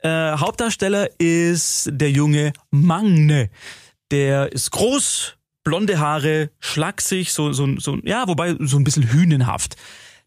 Äh, 0.04 0.37
Hauptdarsteller 0.37 1.08
ist 1.18 1.88
der 1.90 2.11
junge 2.11 2.52
Magne. 2.70 3.49
Der 4.11 4.52
ist 4.52 4.70
groß, 4.70 5.38
blonde 5.64 5.99
Haare, 5.99 6.50
schlaksig, 6.61 7.32
so, 7.32 7.54
so, 7.54 7.78
so, 7.78 7.99
ja, 8.04 8.28
wobei 8.28 8.54
so 8.61 8.76
ein 8.76 8.84
bisschen 8.84 9.11
hünenhaft. 9.11 9.76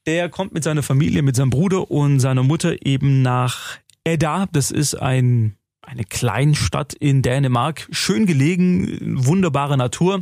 Der 0.07 0.29
kommt 0.29 0.53
mit 0.53 0.63
seiner 0.63 0.81
Familie, 0.81 1.21
mit 1.21 1.35
seinem 1.35 1.51
Bruder 1.51 1.91
und 1.91 2.19
seiner 2.19 2.41
Mutter 2.41 2.87
eben 2.87 3.21
nach 3.21 3.77
Edda. 4.03 4.47
Das 4.51 4.71
ist 4.71 4.95
ein, 4.95 5.55
eine 5.83 6.05
Kleinstadt 6.05 6.95
in 6.95 7.21
Dänemark. 7.21 7.87
Schön 7.91 8.25
gelegen, 8.25 8.97
wunderbare 9.27 9.77
Natur. 9.77 10.21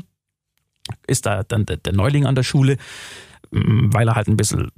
Ist 1.08 1.26
da 1.28 1.44
dann 1.44 1.66
der 1.66 1.94
Neuling 1.94 2.26
an 2.26 2.36
der 2.36 2.44
Schule, 2.44 2.76
weil 3.52 4.10
er 4.10 4.16
halt 4.16 4.28
ein 4.28 4.38
bisschen 4.38 4.70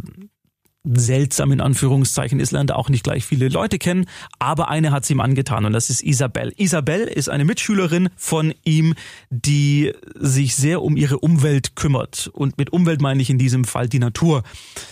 seltsam 0.95 1.51
in 1.51 1.61
Anführungszeichen 1.61 2.39
ist, 2.39 2.51
lernt 2.51 2.71
er 2.71 2.77
auch 2.77 2.89
nicht 2.89 3.03
gleich 3.03 3.25
viele 3.25 3.49
Leute 3.49 3.77
kennen, 3.77 4.05
aber 4.39 4.69
eine 4.69 4.91
hat 4.91 5.05
sie 5.05 5.13
ihm 5.13 5.21
angetan 5.21 5.65
und 5.65 5.73
das 5.73 5.89
ist 5.89 6.03
Isabel. 6.03 6.53
Isabel 6.57 7.01
ist 7.01 7.29
eine 7.29 7.45
Mitschülerin 7.45 8.09
von 8.15 8.53
ihm, 8.63 8.95
die 9.29 9.93
sich 10.15 10.55
sehr 10.55 10.81
um 10.81 10.97
ihre 10.97 11.19
Umwelt 11.19 11.75
kümmert 11.75 12.29
und 12.33 12.57
mit 12.57 12.71
Umwelt 12.71 13.01
meine 13.01 13.21
ich 13.21 13.29
in 13.29 13.37
diesem 13.37 13.65
Fall 13.65 13.89
die 13.89 13.99
Natur. 13.99 14.43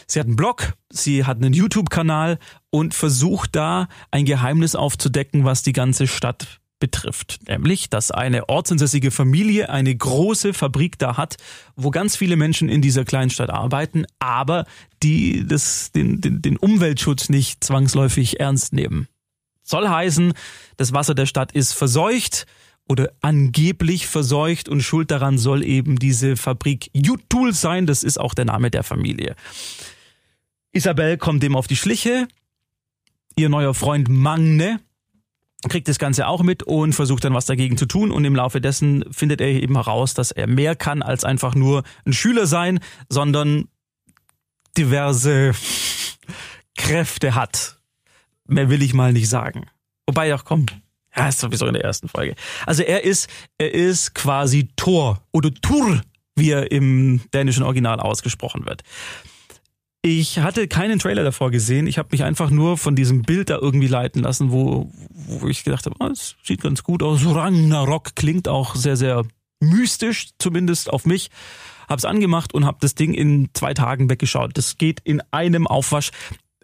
Sie 0.08 0.20
hat 0.20 0.28
einen 0.28 0.36
Blog, 0.36 0.74
sie 0.92 1.25
hat 1.25 1.38
einen 1.38 1.54
YouTube-Kanal 1.54 2.40
und 2.70 2.94
versucht 2.94 3.56
da 3.56 3.88
ein 4.12 4.25
Geheimnis 4.25 4.75
aufzudecken, 4.75 5.46
was 5.46 5.64
die 5.64 5.74
ganze 5.74 6.08
Stadt 6.08 6.60
betrifft. 6.86 7.39
Nämlich, 7.48 7.89
dass 7.89 8.12
eine 8.12 8.48
ortsansässige 8.48 9.10
Familie 9.10 9.70
eine 9.70 9.96
große 9.96 10.54
Fabrik 10.54 11.00
da 11.00 11.18
hat, 11.18 11.38
wo 11.75 11.89
ganz 11.89 12.15
viele 12.15 12.36
Menschen 12.36 12.70
in 12.70 12.84
dieser 12.84 13.06
Kleinstadt 13.06 13.50
arbeiten, 13.50 14.06
aber 14.20 14.65
die 15.01 15.48
das, 15.48 15.92
den, 15.92 16.22
den, 16.22 16.44
den 16.44 16.58
Umweltschutz 16.58 17.30
nicht 17.30 17.63
zwangsläufig 17.63 18.39
ernst 18.39 18.72
nehmen. 18.74 19.08
Soll 19.63 19.89
heißen, 19.89 20.34
das 20.77 20.94
Wasser 20.94 21.15
der 21.15 21.25
Stadt 21.25 21.54
ist 21.54 21.74
verseucht 21.74 22.46
oder 22.88 23.12
angeblich 23.22 24.06
verseucht 24.06 24.70
und 24.70 24.82
schuld 24.82 25.10
daran 25.10 25.39
soll 25.39 25.63
eben 25.63 25.98
diese 25.98 26.38
Fabrik 26.38 26.92
Jutul 26.94 27.51
sein. 27.51 27.88
Das 27.88 28.04
ist 28.04 28.20
auch 28.20 28.36
der 28.36 28.46
Name 28.46 28.70
der 28.70 28.84
Familie. 28.84 29.36
Isabel 30.72 31.18
kommt 31.18 31.42
dem 31.42 31.56
auf 31.56 31.65
die 31.65 31.77
Schliche. 31.77 32.27
Ihr 33.36 33.50
neuer 33.50 33.74
Freund 33.74 34.08
Magne, 34.08 34.80
kriegt 35.69 35.88
das 35.88 36.00
Ganze 36.00 36.27
auch 36.27 36.43
mit 36.43 36.63
und 36.63 36.93
versucht 36.93 37.24
dann 37.24 37.34
was 37.34 37.45
dagegen 37.45 37.77
zu 37.77 37.86
tun. 37.86 38.12
Und 38.12 38.25
im 38.25 38.36
Laufe 38.36 38.62
dessen 38.62 39.05
findet 39.12 39.41
er 39.41 39.48
eben 39.48 39.75
heraus, 39.75 40.13
dass 40.13 40.31
er 40.31 40.48
mehr 40.48 40.75
kann 40.75 41.01
als 41.01 41.24
einfach 41.24 41.55
nur 41.55 41.84
ein 42.05 42.13
Schüler 42.13 42.48
sein, 42.48 42.79
sondern 43.10 43.67
diverse 44.77 45.53
Kräfte 46.77 47.36
hat. 47.36 47.79
Mehr 48.48 48.69
will 48.69 48.81
ich 48.81 48.93
mal 48.93 49.13
nicht 49.13 49.29
sagen. 49.29 49.65
Wobei, 50.07 50.34
ach 50.34 50.45
komm, 50.45 50.67
ja, 51.15 51.29
ist 51.29 51.39
sowieso 51.39 51.65
in 51.65 51.74
der 51.74 51.84
ersten 51.84 52.07
Folge. 52.07 52.36
Also 52.65 52.84
er 52.84 53.03
ist, 53.03 53.29
er 53.57 53.74
ist 53.74 54.13
quasi 54.13 54.67
Thor 54.75 55.22
oder 55.31 55.53
Tur, 55.53 56.01
wie 56.36 56.51
er 56.51 56.72
im 56.72 57.22
dänischen 57.34 57.63
Original 57.63 58.00
ausgesprochen 58.00 58.65
wird. 58.65 58.84
Ich 60.07 60.38
hatte 60.38 60.67
keinen 60.67 61.00
Trailer 61.00 61.24
davor 61.24 61.50
gesehen. 61.50 61.88
Ich 61.88 61.97
habe 61.97 62.09
mich 62.12 62.24
einfach 62.24 62.51
nur 62.51 62.77
von 62.77 62.95
diesem 62.95 63.24
Bild 63.24 63.50
da 63.50 63.57
irgendwie 63.57 63.88
leiten 63.88 64.21
lassen, 64.21 64.51
wo, 64.51 64.91
wo 65.09 65.47
ich 65.47 65.63
gedacht 65.63 65.88
habe, 65.88 65.95
oh, 66.00 66.12
es 66.12 66.35
sieht 66.43 66.62
ganz 66.62 66.83
gut 66.83 67.01
aus. 67.01 67.25
Ragnarok 67.25 68.15
klingt 68.15 68.47
auch 68.47 68.75
sehr, 68.75 68.97
sehr 68.97 69.25
mystisch, 69.59 70.27
zumindest 70.38 70.93
auf 70.93 71.07
mich. 71.07 71.31
Hab's 71.89 72.05
angemacht 72.05 72.53
und 72.53 72.67
hab 72.67 72.81
das 72.81 72.93
Ding 72.93 73.15
in 73.15 73.50
zwei 73.55 73.74
Tagen 73.74 74.07
weggeschaut. 74.07 74.55
Das 74.55 74.77
geht 74.77 75.00
in 75.03 75.24
einem 75.31 75.65
Aufwasch. 75.65 76.12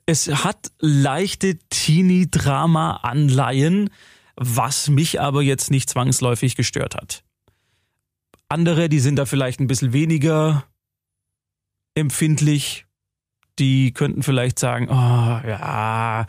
Es 0.05 0.27
hat 0.27 0.71
leichte 0.79 1.57
Teenie-Drama-Anleihen, 1.69 3.89
was 4.35 4.87
mich 4.87 5.19
aber 5.19 5.41
jetzt 5.41 5.71
nicht 5.71 5.89
zwangsläufig 5.89 6.55
gestört 6.55 6.93
hat. 6.93 7.23
Andere, 8.49 8.87
die 8.87 8.99
sind 8.99 9.15
da 9.15 9.25
vielleicht 9.25 9.59
ein 9.59 9.67
bisschen 9.67 9.93
weniger 9.93 10.63
empfindlich, 11.95 12.85
die 13.61 13.93
könnten 13.93 14.23
vielleicht 14.23 14.59
sagen, 14.59 14.87
oh 14.89 15.47
ja, 15.47 16.25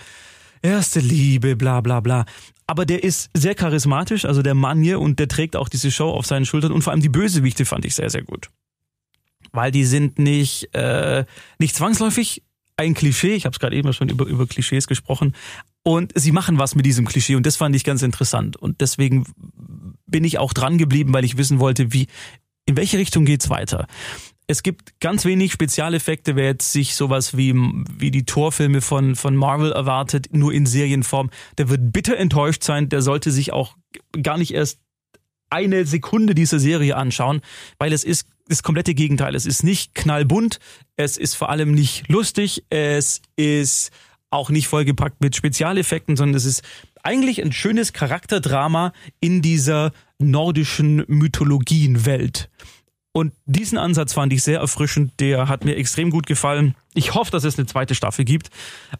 erste 0.62 1.00
Liebe, 1.00 1.56
bla 1.56 1.80
bla 1.80 2.00
bla. 2.00 2.24
Aber 2.66 2.86
der 2.86 3.02
ist 3.02 3.30
sehr 3.34 3.54
charismatisch, 3.54 4.24
also 4.24 4.42
der 4.42 4.54
Mann 4.54 4.82
hier, 4.82 5.00
und 5.00 5.18
der 5.18 5.28
trägt 5.28 5.56
auch 5.56 5.68
diese 5.68 5.90
Show 5.90 6.10
auf 6.10 6.26
seinen 6.26 6.46
Schultern. 6.46 6.72
Und 6.72 6.82
vor 6.82 6.92
allem 6.92 7.02
die 7.02 7.08
Bösewichte 7.08 7.64
fand 7.64 7.84
ich 7.84 7.94
sehr, 7.94 8.10
sehr 8.10 8.22
gut. 8.22 8.48
Weil 9.50 9.72
die 9.72 9.84
sind 9.84 10.18
nicht, 10.18 10.74
äh, 10.74 11.24
nicht 11.58 11.74
zwangsläufig 11.74 12.42
ein 12.76 12.94
Klischee. 12.94 13.34
Ich 13.34 13.44
habe 13.44 13.52
es 13.52 13.58
gerade 13.58 13.76
eben 13.76 13.92
schon 13.92 14.08
über, 14.08 14.26
über 14.26 14.46
Klischees 14.46 14.86
gesprochen. 14.86 15.34
Und 15.82 16.12
sie 16.14 16.32
machen 16.32 16.58
was 16.58 16.74
mit 16.74 16.86
diesem 16.86 17.06
Klischee 17.06 17.34
und 17.34 17.44
das 17.44 17.56
fand 17.56 17.74
ich 17.74 17.84
ganz 17.84 18.02
interessant. 18.02 18.56
Und 18.56 18.80
deswegen 18.80 19.24
bin 20.06 20.22
ich 20.24 20.38
auch 20.38 20.52
dran 20.52 20.78
geblieben, 20.78 21.12
weil 21.12 21.24
ich 21.24 21.36
wissen 21.36 21.58
wollte, 21.58 21.92
wie, 21.92 22.06
in 22.66 22.76
welche 22.76 22.98
Richtung 22.98 23.24
geht's 23.24 23.50
weiter? 23.50 23.86
Es 24.46 24.62
gibt 24.62 25.00
ganz 25.00 25.24
wenig 25.24 25.52
Spezialeffekte, 25.52 26.36
wer 26.36 26.46
jetzt 26.46 26.72
sich 26.72 26.94
sowas 26.94 27.36
wie, 27.36 27.54
wie 27.54 28.10
die 28.10 28.24
Torfilme 28.24 28.80
von, 28.80 29.14
von 29.14 29.36
Marvel 29.36 29.72
erwartet, 29.72 30.28
nur 30.32 30.52
in 30.52 30.66
Serienform, 30.66 31.30
der 31.58 31.68
wird 31.68 31.92
bitter 31.92 32.16
enttäuscht 32.16 32.62
sein, 32.62 32.88
der 32.88 33.02
sollte 33.02 33.30
sich 33.30 33.52
auch 33.52 33.76
gar 34.22 34.38
nicht 34.38 34.52
erst 34.52 34.80
eine 35.50 35.84
Sekunde 35.84 36.34
dieser 36.34 36.58
Serie 36.58 36.96
anschauen, 36.96 37.42
weil 37.78 37.92
es 37.92 38.04
ist 38.04 38.26
das 38.48 38.62
komplette 38.62 38.94
Gegenteil. 38.94 39.34
Es 39.34 39.46
ist 39.46 39.62
nicht 39.62 39.94
knallbunt, 39.94 40.58
es 40.96 41.16
ist 41.16 41.34
vor 41.34 41.50
allem 41.50 41.72
nicht 41.72 42.08
lustig, 42.08 42.64
es 42.70 43.22
ist 43.36 43.90
auch 44.30 44.50
nicht 44.50 44.66
vollgepackt 44.66 45.20
mit 45.20 45.36
Spezialeffekten, 45.36 46.16
sondern 46.16 46.36
es 46.36 46.46
ist 46.46 46.62
eigentlich 47.02 47.42
ein 47.42 47.52
schönes 47.52 47.92
Charakterdrama 47.92 48.92
in 49.20 49.42
dieser 49.42 49.92
nordischen 50.18 51.04
Mythologienwelt. 51.06 52.48
Und 53.12 53.34
diesen 53.44 53.76
Ansatz 53.76 54.14
fand 54.14 54.32
ich 54.32 54.42
sehr 54.42 54.60
erfrischend, 54.60 55.12
der 55.20 55.48
hat 55.48 55.64
mir 55.64 55.76
extrem 55.76 56.10
gut 56.10 56.26
gefallen. 56.26 56.74
Ich 56.94 57.14
hoffe, 57.14 57.30
dass 57.30 57.44
es 57.44 57.58
eine 57.58 57.66
zweite 57.66 57.94
Staffel 57.94 58.24
gibt, 58.24 58.48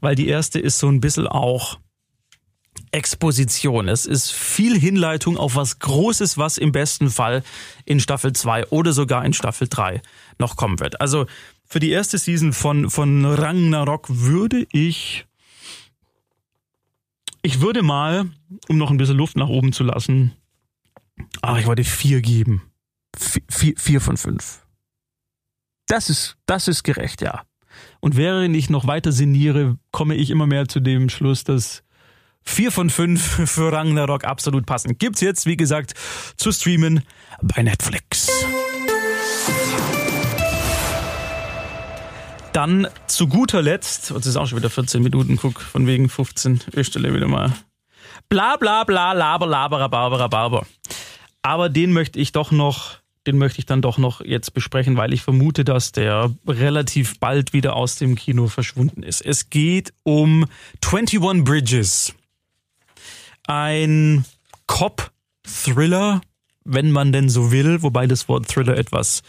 weil 0.01 0.15
die 0.15 0.29
erste 0.29 0.61
ist 0.61 0.79
so 0.79 0.89
ein 0.89 1.01
bisschen 1.01 1.27
auch 1.27 1.79
Exposition. 2.91 3.89
Es 3.89 4.05
ist 4.05 4.31
viel 4.31 4.79
Hinleitung 4.79 5.39
auf 5.39 5.57
was 5.57 5.79
Großes, 5.79 6.37
was 6.37 6.59
im 6.59 6.73
besten 6.73 7.09
Fall 7.09 7.43
in 7.87 8.01
Staffel 8.01 8.35
2 8.35 8.69
oder 8.69 8.93
sogar 8.93 9.25
in 9.25 9.33
Staffel 9.33 9.67
3 9.69 10.03
noch 10.39 10.57
kommen 10.57 10.79
wird. 10.79 11.01
Also 11.01 11.25
für 11.65 11.81
die 11.81 11.91
erste 11.91 12.19
Season 12.19 12.53
von, 12.53 12.91
von 12.91 13.25
Ragnarok 13.25 14.09
würde 14.11 14.67
ich, 14.73 15.25
ich 17.41 17.63
würde 17.63 17.83
mal, 17.83 18.27
um 18.69 18.77
noch 18.77 18.91
ein 18.91 18.99
bisschen 18.99 19.17
Luft 19.17 19.37
nach 19.37 19.49
oben 19.49 19.73
zu 19.73 19.85
lassen, 19.85 20.33
ach, 21.41 21.57
ich 21.57 21.67
wollte 21.67 21.85
vier 21.85 22.21
geben 22.21 22.63
vier, 23.17 23.75
vier 23.77 24.01
von 24.01 24.17
fünf. 24.17 24.67
Das 25.87 26.09
ist, 26.09 26.37
das 26.47 26.69
ist 26.69 26.83
gerecht, 26.85 27.23
ja. 27.23 27.43
Und 28.01 28.17
während 28.17 28.57
ich 28.57 28.71
noch 28.71 28.87
weiter 28.87 29.13
sinniere, 29.13 29.79
komme 29.91 30.15
ich 30.15 30.31
immer 30.31 30.47
mehr 30.47 30.69
zu 30.69 30.81
dem 30.81 31.09
Schluss, 31.09 31.45
dass 31.45 31.83
vier 32.43 32.73
von 32.73 32.91
fünf 32.91 33.51
für 33.51 33.73
Ragnarok 33.73 34.25
absolut 34.25 34.67
passen. 34.67 34.99
Gibt's 34.99 35.21
jetzt, 35.21 35.47
wie 35.47 35.57
gesagt, 35.57 35.95
zu 36.37 36.53
streamen 36.53 37.03
bei 37.41 37.63
Netflix. 37.63 38.31
Dann 42.53 42.87
zu 43.07 43.29
guter 43.29 43.63
Letzt, 43.63 44.13
und 44.13 44.21
es 44.21 44.27
ist 44.27 44.37
auch 44.37 44.47
schon 44.47 44.59
wieder 44.59 44.69
14 44.69 45.03
Minuten, 45.03 45.37
guck, 45.37 45.61
von 45.61 45.87
wegen 45.87 46.09
15, 46.11 46.61
ich 46.75 46.87
stelle 46.87 47.15
wieder 47.15 47.29
mal 47.29 47.53
bla 48.33 48.57
bla 48.57 48.85
bla, 48.85 49.13
laber, 49.13 49.47
laber, 49.47 49.81
rabarber, 49.81 50.21
rabarber. 50.21 50.67
Aber 51.43 51.69
den 51.69 51.93
möchte 51.93 52.19
ich 52.19 52.33
doch 52.33 52.51
noch 52.51 53.02
den 53.27 53.39
möchte 53.39 53.61
ich 53.61 53.67
dann 53.67 53.83
doch 53.83 53.99
noch 53.99 54.21
jetzt 54.25 54.53
besprechen, 54.53 54.97
weil 54.97 55.13
ich 55.13 55.23
vermute, 55.23 55.65
dass 55.65 55.93
der 55.93 56.35
relativ 56.47 57.21
bald 57.21 57.53
wieder 57.53 57.77
aus 57.77 57.97
dem 57.97 58.17
Kino 58.17 58.49
verschwunden 58.49 59.03
ist. 59.03 59.21
Es 59.21 59.51
geht 59.51 59.93
um 60.03 60.47
21 60.85 61.45
Bridges. 61.45 62.15
Ein 63.47 64.25
Cop-Thriller, 64.67 66.21
wenn 66.65 66.91
man 66.91 67.13
denn 67.13 67.29
so 67.29 67.53
will, 67.53 67.83
wobei 67.83 68.07
das 68.07 68.29
Wort 68.29 68.49
Thriller 68.49 68.77
etwas, 68.77 69.23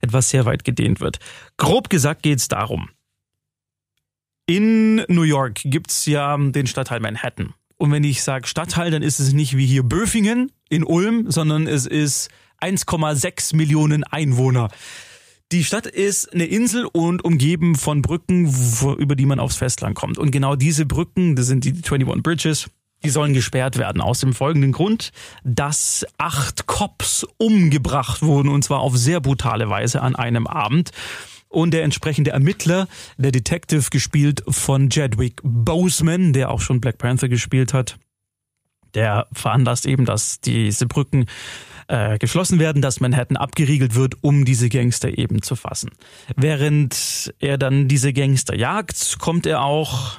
etwas 0.00 0.30
sehr 0.30 0.44
weit 0.44 0.64
gedehnt 0.64 1.00
wird. 1.00 1.18
Grob 1.56 1.90
gesagt 1.90 2.22
geht 2.22 2.38
es 2.38 2.48
darum. 2.48 2.90
In 4.46 4.96
New 5.08 5.22
York 5.22 5.60
gibt's 5.64 6.06
ja 6.06 6.36
den 6.36 6.66
Stadtteil 6.66 7.00
Manhattan. 7.00 7.54
Und 7.76 7.90
wenn 7.90 8.04
ich 8.04 8.22
sage 8.22 8.46
Stadtteil, 8.46 8.90
dann 8.90 9.02
ist 9.02 9.18
es 9.18 9.32
nicht 9.32 9.56
wie 9.56 9.66
hier 9.66 9.82
Böfingen 9.82 10.52
in 10.68 10.84
Ulm, 10.84 11.30
sondern 11.30 11.66
es 11.66 11.86
ist 11.86 12.28
1,6 12.60 13.56
Millionen 13.56 14.04
Einwohner. 14.04 14.68
Die 15.52 15.62
Stadt 15.62 15.86
ist 15.86 16.32
eine 16.32 16.46
Insel 16.46 16.86
und 16.86 17.24
umgeben 17.24 17.76
von 17.76 18.02
Brücken, 18.02 18.52
über 18.98 19.14
die 19.14 19.26
man 19.26 19.38
aufs 19.38 19.56
Festland 19.56 19.94
kommt. 19.94 20.18
Und 20.18 20.30
genau 20.30 20.56
diese 20.56 20.86
Brücken, 20.86 21.36
das 21.36 21.46
sind 21.46 21.64
die 21.64 21.70
21 21.72 22.22
Bridges, 22.22 22.70
Die 23.04 23.10
sollen 23.10 23.34
gesperrt 23.34 23.76
werden 23.76 24.00
aus 24.00 24.20
dem 24.20 24.32
folgenden 24.32 24.72
Grund, 24.72 25.12
dass 25.44 26.06
acht 26.16 26.66
Cops 26.66 27.26
umgebracht 27.36 28.22
wurden 28.22 28.48
und 28.48 28.64
zwar 28.64 28.80
auf 28.80 28.96
sehr 28.96 29.20
brutale 29.20 29.68
Weise 29.68 30.00
an 30.00 30.16
einem 30.16 30.46
Abend. 30.46 30.90
Und 31.48 31.72
der 31.72 31.84
entsprechende 31.84 32.32
Ermittler, 32.32 32.88
der 33.16 33.30
Detective 33.30 33.90
gespielt 33.90 34.42
von 34.48 34.88
Jedwick 34.88 35.40
Boseman, 35.44 36.32
der 36.32 36.50
auch 36.50 36.60
schon 36.60 36.80
Black 36.80 36.98
Panther 36.98 37.28
gespielt 37.28 37.74
hat, 37.74 37.96
der 38.94 39.26
veranlasst 39.32 39.86
eben, 39.86 40.04
dass 40.04 40.40
diese 40.40 40.86
Brücken 40.86 41.26
äh, 41.88 42.18
geschlossen 42.18 42.58
werden, 42.58 42.82
dass 42.82 43.00
Manhattan 43.00 43.36
abgeriegelt 43.36 43.94
wird, 43.94 44.14
um 44.22 44.44
diese 44.44 44.68
Gangster 44.68 45.18
eben 45.18 45.42
zu 45.42 45.56
fassen. 45.56 45.90
Während 46.36 47.34
er 47.40 47.58
dann 47.58 47.88
diese 47.88 48.12
Gangster 48.12 48.56
jagt, 48.56 49.18
kommt 49.18 49.46
er 49.46 49.62
auch 49.62 50.18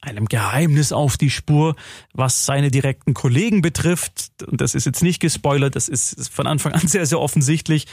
einem 0.00 0.26
Geheimnis 0.26 0.92
auf 0.92 1.16
die 1.16 1.30
Spur, 1.30 1.76
was 2.12 2.46
seine 2.46 2.70
direkten 2.70 3.14
Kollegen 3.14 3.62
betrifft. 3.62 4.30
Und 4.46 4.60
das 4.60 4.74
ist 4.74 4.86
jetzt 4.86 5.02
nicht 5.02 5.20
gespoilert, 5.20 5.76
das 5.76 5.88
ist 5.88 6.28
von 6.32 6.46
Anfang 6.46 6.72
an 6.72 6.86
sehr, 6.86 7.06
sehr 7.06 7.20
offensichtlich. 7.20 7.86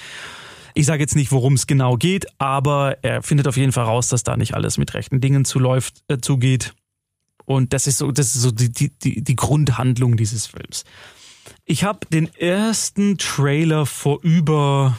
Ich 0.73 0.85
sage 0.85 1.01
jetzt 1.01 1.15
nicht, 1.15 1.31
worum 1.31 1.53
es 1.53 1.67
genau 1.67 1.97
geht, 1.97 2.27
aber 2.37 2.97
er 3.01 3.23
findet 3.23 3.47
auf 3.47 3.57
jeden 3.57 3.71
Fall 3.71 3.85
raus, 3.85 4.07
dass 4.07 4.23
da 4.23 4.37
nicht 4.37 4.53
alles 4.53 4.77
mit 4.77 4.93
rechten 4.93 5.19
Dingen 5.19 5.43
zuläuft, 5.43 6.03
äh, 6.07 6.17
zugeht. 6.19 6.73
Und 7.45 7.73
das 7.73 7.87
ist 7.87 7.97
so, 7.97 8.11
das 8.11 8.35
ist 8.35 8.41
so 8.41 8.51
die, 8.51 8.71
die, 8.71 9.23
die 9.23 9.35
Grundhandlung 9.35 10.17
dieses 10.17 10.47
Films. 10.47 10.83
Ich 11.65 11.83
habe 11.83 12.05
den 12.07 12.33
ersten 12.35 13.17
Trailer 13.17 13.85
vor 13.85 14.19
über 14.23 14.97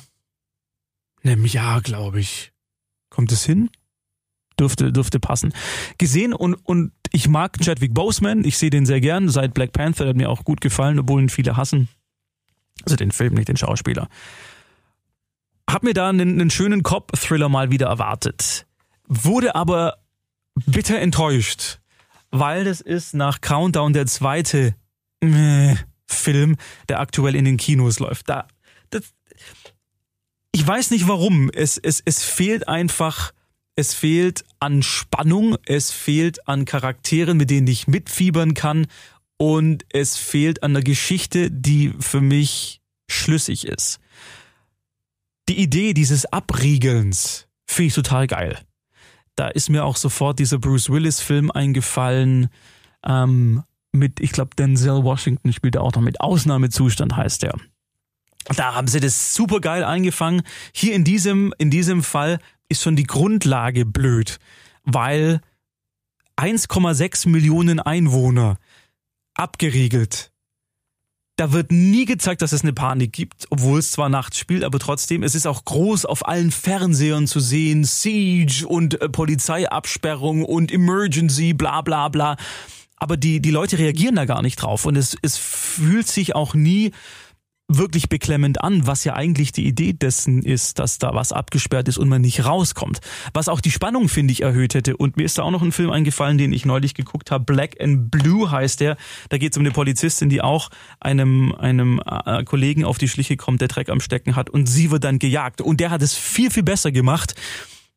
einem 1.23 1.47
Jahr, 1.47 1.81
glaube 1.81 2.21
ich. 2.21 2.53
Kommt 3.11 3.33
es 3.33 3.45
hin? 3.45 3.71
Dürfte, 4.59 4.93
dürfte 4.93 5.21
passen. 5.21 5.53
Gesehen 5.99 6.33
und, 6.33 6.55
und 6.55 6.93
ich 7.13 7.29
mag 7.29 7.59
Chadwick 7.61 7.95
Boseman. 7.95 8.45
Ich 8.45 8.59
sehe 8.59 8.71
den 8.71 8.87
sehr 8.87 9.01
gern. 9.01 9.29
Seit 9.29 9.55
Black 9.55 9.73
Panther 9.73 10.09
hat 10.09 10.17
mir 10.17 10.31
auch 10.31 10.45
gut 10.45 10.61
gefallen, 10.61 10.99
obwohl 10.99 11.23
ihn 11.23 11.29
viele 11.29 11.57
hassen. 11.57 11.89
Also 12.85 12.97
den 12.97 13.13
Film, 13.13 13.35
nicht 13.35 13.49
den 13.49 13.57
Schauspieler. 13.57 14.09
Hab 15.69 15.83
mir 15.83 15.95
da 15.95 16.09
einen, 16.09 16.41
einen 16.41 16.51
schönen 16.51 16.83
Cop-Thriller 16.83 17.49
mal 17.49 17.71
wieder 17.71 17.87
erwartet. 17.87 18.67
Wurde 19.07 19.55
aber 19.55 19.99
bitter 20.67 20.99
enttäuscht, 20.99 21.81
weil 22.33 22.65
das 22.65 22.81
ist 22.81 23.15
nach 23.15 23.41
Countdown 23.41 23.93
der 23.93 24.07
zweite 24.07 24.75
äh, 25.21 25.77
Film, 26.07 26.57
der 26.89 26.99
aktuell 26.99 27.37
in 27.37 27.45
den 27.45 27.59
Kinos 27.59 28.01
läuft. 28.01 28.29
Da, 28.29 28.49
das, 28.91 29.03
ich 30.51 30.67
weiß 30.67 30.91
nicht 30.91 31.07
warum. 31.07 31.51
Es, 31.51 31.79
es, 31.79 32.03
es 32.05 32.25
fehlt 32.25 32.67
einfach, 32.67 33.33
es 33.77 33.95
fehlt 33.95 34.45
an 34.59 34.83
Spannung, 34.83 35.57
es 35.67 35.91
fehlt 35.91 36.49
an 36.49 36.65
Charakteren, 36.65 37.37
mit 37.37 37.51
denen 37.51 37.69
ich 37.69 37.87
mitfiebern 37.87 38.55
kann 38.55 38.87
und 39.39 39.85
es 39.91 40.17
fehlt 40.17 40.63
an 40.63 40.75
der 40.75 40.83
Geschichte, 40.83 41.51
die 41.51 41.93
für 42.01 42.21
mich 42.21 42.81
schlüssig 43.11 43.67
ist. 43.67 44.01
Die 45.49 45.61
Idee 45.61 45.93
dieses 45.93 46.27
Abriegelns 46.27 47.49
finde 47.67 47.89
ich 47.89 47.95
total 47.95 48.27
geil. 48.27 48.59
Da 49.37 49.49
ist 49.49 49.71
mir 49.71 49.85
auch 49.85 49.97
sofort 49.97 50.39
dieser 50.39 50.59
Bruce 50.59 50.91
Willis-Film 50.91 51.51
eingefallen, 51.51 52.49
ähm, 53.05 53.63
mit, 53.93 54.21
ich 54.21 54.33
glaube, 54.33 54.57
Denzel 54.57 55.05
Washington 55.05 55.53
spielt 55.53 55.75
er 55.75 55.83
auch 55.83 55.93
noch 55.95 56.03
mit. 56.03 56.21
Ausnahmezustand 56.21 57.17
heißt 57.17 57.45
er. 57.45 57.55
Da 58.57 58.75
haben 58.75 58.89
sie 58.89 59.01
das 59.01 59.35
super 59.35 59.61
geil 59.61 59.85
eingefangen. 59.85 60.43
Hier 60.73 60.95
in 60.95 61.05
diesem, 61.05 61.55
in 61.59 61.71
diesem 61.71 62.03
Fall 62.03 62.39
ist 62.69 62.83
schon 62.83 62.97
die 62.97 63.05
Grundlage 63.05 63.85
blöd, 63.85 64.39
weil 64.85 65.41
1,6 66.37 67.29
Millionen 67.29 67.79
Einwohner 67.79 68.59
abgeriegelt. 69.35 70.32
Da 71.43 71.51
wird 71.51 71.73
nie 71.73 72.05
gezeigt, 72.05 72.41
dass 72.41 72.53
es 72.53 72.63
eine 72.63 72.73
Panik 72.73 73.13
gibt, 73.13 73.49
obwohl 73.51 73.81
es 73.81 73.91
zwar 73.91 74.09
nachts 74.09 74.39
spielt, 74.39 74.63
aber 74.63 74.79
trotzdem, 74.79 75.25
es 75.25 75.35
ist 75.35 75.49
auch 75.49 75.65
groß 75.65 76.05
auf 76.05 76.29
allen 76.29 76.53
Fernsehern 76.53 77.27
zu 77.27 77.41
sehen, 77.41 77.83
Siege 77.83 78.65
und 78.65 79.01
äh, 79.01 79.09
Polizeiabsperrung 79.09 80.45
und 80.45 80.71
Emergency, 80.71 81.53
bla 81.53 81.81
bla 81.81 82.09
bla. 82.11 82.37
Aber 82.95 83.17
die, 83.17 83.41
die 83.41 83.51
Leute 83.51 83.77
reagieren 83.77 84.15
da 84.15 84.25
gar 84.25 84.41
nicht 84.41 84.55
drauf. 84.55 84.87
Und 84.87 84.95
es, 84.95 85.17
es 85.21 85.37
fühlt 85.37 86.07
sich 86.07 86.37
auch 86.37 86.55
nie 86.55 86.93
wirklich 87.69 88.09
beklemmend 88.09 88.63
an, 88.63 88.87
was 88.87 89.05
ja 89.05 89.15
eigentlich 89.15 89.53
die 89.53 89.67
Idee 89.67 89.93
dessen 89.93 90.43
ist, 90.43 90.79
dass 90.79 90.99
da 90.99 91.15
was 91.15 91.33
abgesperrt 91.33 91.89
ist 91.89 91.99
und 91.99 92.09
man 92.09 92.21
nicht 92.21 92.45
rauskommt. 92.45 93.01
Was 93.33 93.49
auch 93.49 93.61
die 93.61 93.71
Spannung, 93.71 94.09
finde 94.09 94.33
ich, 94.33 94.43
erhöht 94.43 94.75
hätte. 94.75 94.97
Und 94.97 95.17
mir 95.17 95.25
ist 95.25 95.39
da 95.39 95.43
auch 95.43 95.51
noch 95.51 95.63
ein 95.63 95.73
Film 95.73 95.91
eingefallen, 95.91 96.39
den 96.39 96.53
ich 96.53 96.65
neulich 96.65 96.95
geguckt 96.95 97.31
habe. 97.31 97.45
Black 97.45 97.81
and 97.81 98.11
Blue 98.11 98.51
heißt 98.51 98.81
der. 98.81 98.97
Da 99.29 99.39
geht 99.39 99.53
es 99.53 99.59
um 99.59 99.63
eine 99.63 99.73
Polizistin, 99.73 100.29
die 100.29 100.43
auch 100.43 100.71
einem, 101.01 101.55
einem 101.55 102.01
äh, 102.05 102.45
Kollegen 102.45 102.85
auf 102.85 102.99
die 102.99 103.09
Schliche 103.09 103.37
kommt, 103.37 103.61
der 103.61 103.69
Dreck 103.69 103.89
am 103.89 104.01
Stecken 104.01 104.37
hat 104.37 104.51
und 104.51 104.67
sie 104.67 104.91
wird 104.91 105.05
dann 105.05 105.19
gejagt. 105.19 105.61
Und 105.61 105.81
der 105.81 105.91
hat 105.91 106.03
es 106.03 106.15
viel, 106.15 106.51
viel 106.51 106.63
besser 106.63 106.93
gemacht 106.93 107.35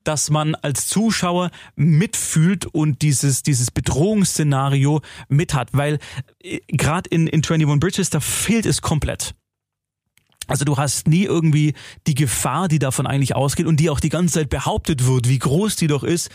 dass 0.06 0.30
man 0.30 0.54
als 0.54 0.88
Zuschauer 0.88 1.50
mitfühlt 1.76 2.68
und 2.68 3.02
dieses, 3.02 3.42
dieses 3.42 3.72
Bedrohungsszenario 3.72 5.02
mit 5.30 5.56
hat, 5.56 5.70
weil 5.74 5.98
äh, 6.44 6.60
gerade 6.68 7.10
in, 7.10 7.26
in 7.26 7.44
21 7.44 7.80
Bridges, 7.80 8.10
da 8.12 8.20
fehlt 8.20 8.68
es 8.68 8.84
komplett. 8.84 9.34
Also 10.48 10.66
du 10.66 10.78
hast 10.78 11.08
nie 11.08 11.24
irgendwie 11.24 11.74
die 12.08 12.16
Gefahr, 12.16 12.68
die 12.68 12.80
davon 12.80 13.08
eigentlich 13.08 13.36
ausgeht 13.36 13.66
und 13.66 13.80
die 13.80 13.90
auch 13.90 14.00
die 14.00 14.10
ganze 14.10 14.36
Zeit 14.36 14.50
behauptet 14.50 15.06
wird, 15.06 15.28
wie 15.28 15.40
groß 15.40 15.76
die 15.76 15.88
doch 15.88 16.04
ist, 16.04 16.30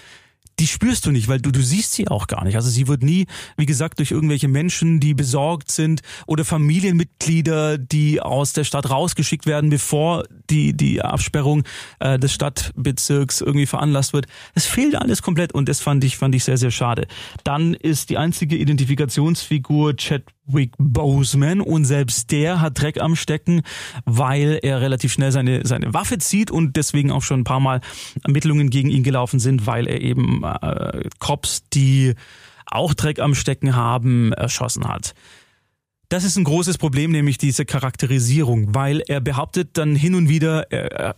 die 0.61 0.67
spürst 0.67 1.07
du 1.07 1.11
nicht, 1.11 1.27
weil 1.27 1.41
du, 1.41 1.51
du 1.51 1.63
siehst 1.63 1.93
sie 1.93 2.09
auch 2.09 2.27
gar 2.27 2.45
nicht. 2.45 2.55
Also 2.55 2.69
sie 2.69 2.87
wird 2.87 3.03
nie, 3.03 3.27
wie 3.57 3.65
gesagt, 3.65 3.99
durch 3.99 4.11
irgendwelche 4.11 4.47
Menschen, 4.47 5.01
die 5.01 5.15
besorgt 5.15 5.71
sind 5.71 6.03
oder 6.27 6.45
Familienmitglieder, 6.45 7.79
die 7.79 8.21
aus 8.21 8.53
der 8.53 8.65
Stadt 8.65 8.91
rausgeschickt 8.91 9.47
werden, 9.47 9.71
bevor 9.71 10.25
die, 10.51 10.77
die 10.77 11.01
Absperrung 11.01 11.65
äh, 11.99 12.19
des 12.19 12.35
Stadtbezirks 12.35 13.41
irgendwie 13.41 13.67
veranlasst 13.67 14.13
wird. 14.13 14.27
Es 14.55 14.67
fehlt 14.67 14.97
alles 14.97 15.23
komplett 15.23 15.53
und 15.53 15.69
das 15.69 15.81
fand 15.81 16.05
ich, 16.05 16.19
fand 16.19 16.35
ich 16.35 16.45
sehr, 16.45 16.59
sehr 16.59 16.71
schade. 16.71 17.07
Dann 17.43 17.73
ist 17.73 18.11
die 18.11 18.19
einzige 18.19 18.57
Identifikationsfigur 18.57 19.97
Chadwick 20.51 20.73
Boseman 20.79 21.61
und 21.61 21.85
selbst 21.85 22.31
der 22.31 22.61
hat 22.61 22.81
Dreck 22.81 23.01
am 23.01 23.17
Stecken, 23.17 23.63
weil 24.05 24.59
er 24.63 24.81
relativ 24.81 25.13
schnell 25.13 25.33
seine, 25.33 25.67
seine 25.67 25.95
Waffe 25.95 26.19
zieht 26.19 26.51
und 26.51 26.77
deswegen 26.77 27.11
auch 27.11 27.23
schon 27.23 27.41
ein 27.41 27.45
paar 27.45 27.61
Mal 27.61 27.81
Ermittlungen 28.25 28.71
gegen 28.71 28.91
ihn 28.91 29.03
gelaufen 29.03 29.41
sind, 29.41 29.67
weil 29.67 29.87
er 29.87 30.01
eben 30.01 30.43
äh, 30.45 31.09
Cops, 31.19 31.63
die 31.73 32.15
auch 32.67 32.95
Dreck 32.95 33.19
am 33.21 33.35
Stecken 33.35 33.77
haben, 33.77 34.33
erschossen 34.33 34.89
hat. 34.89 35.15
Das 36.09 36.25
ist 36.25 36.37
ein 36.37 36.45
großes 36.45 36.79
Problem, 36.79 37.13
nämlich 37.13 37.39
diese 37.39 37.65
Charakterisierung, 37.65 38.75
weil 38.75 39.01
er 39.07 39.21
behauptet 39.21 39.71
dann 39.75 39.95
hin 39.95 40.17
und 40.17 40.29
wieder, 40.29 40.71
er, 40.73 41.15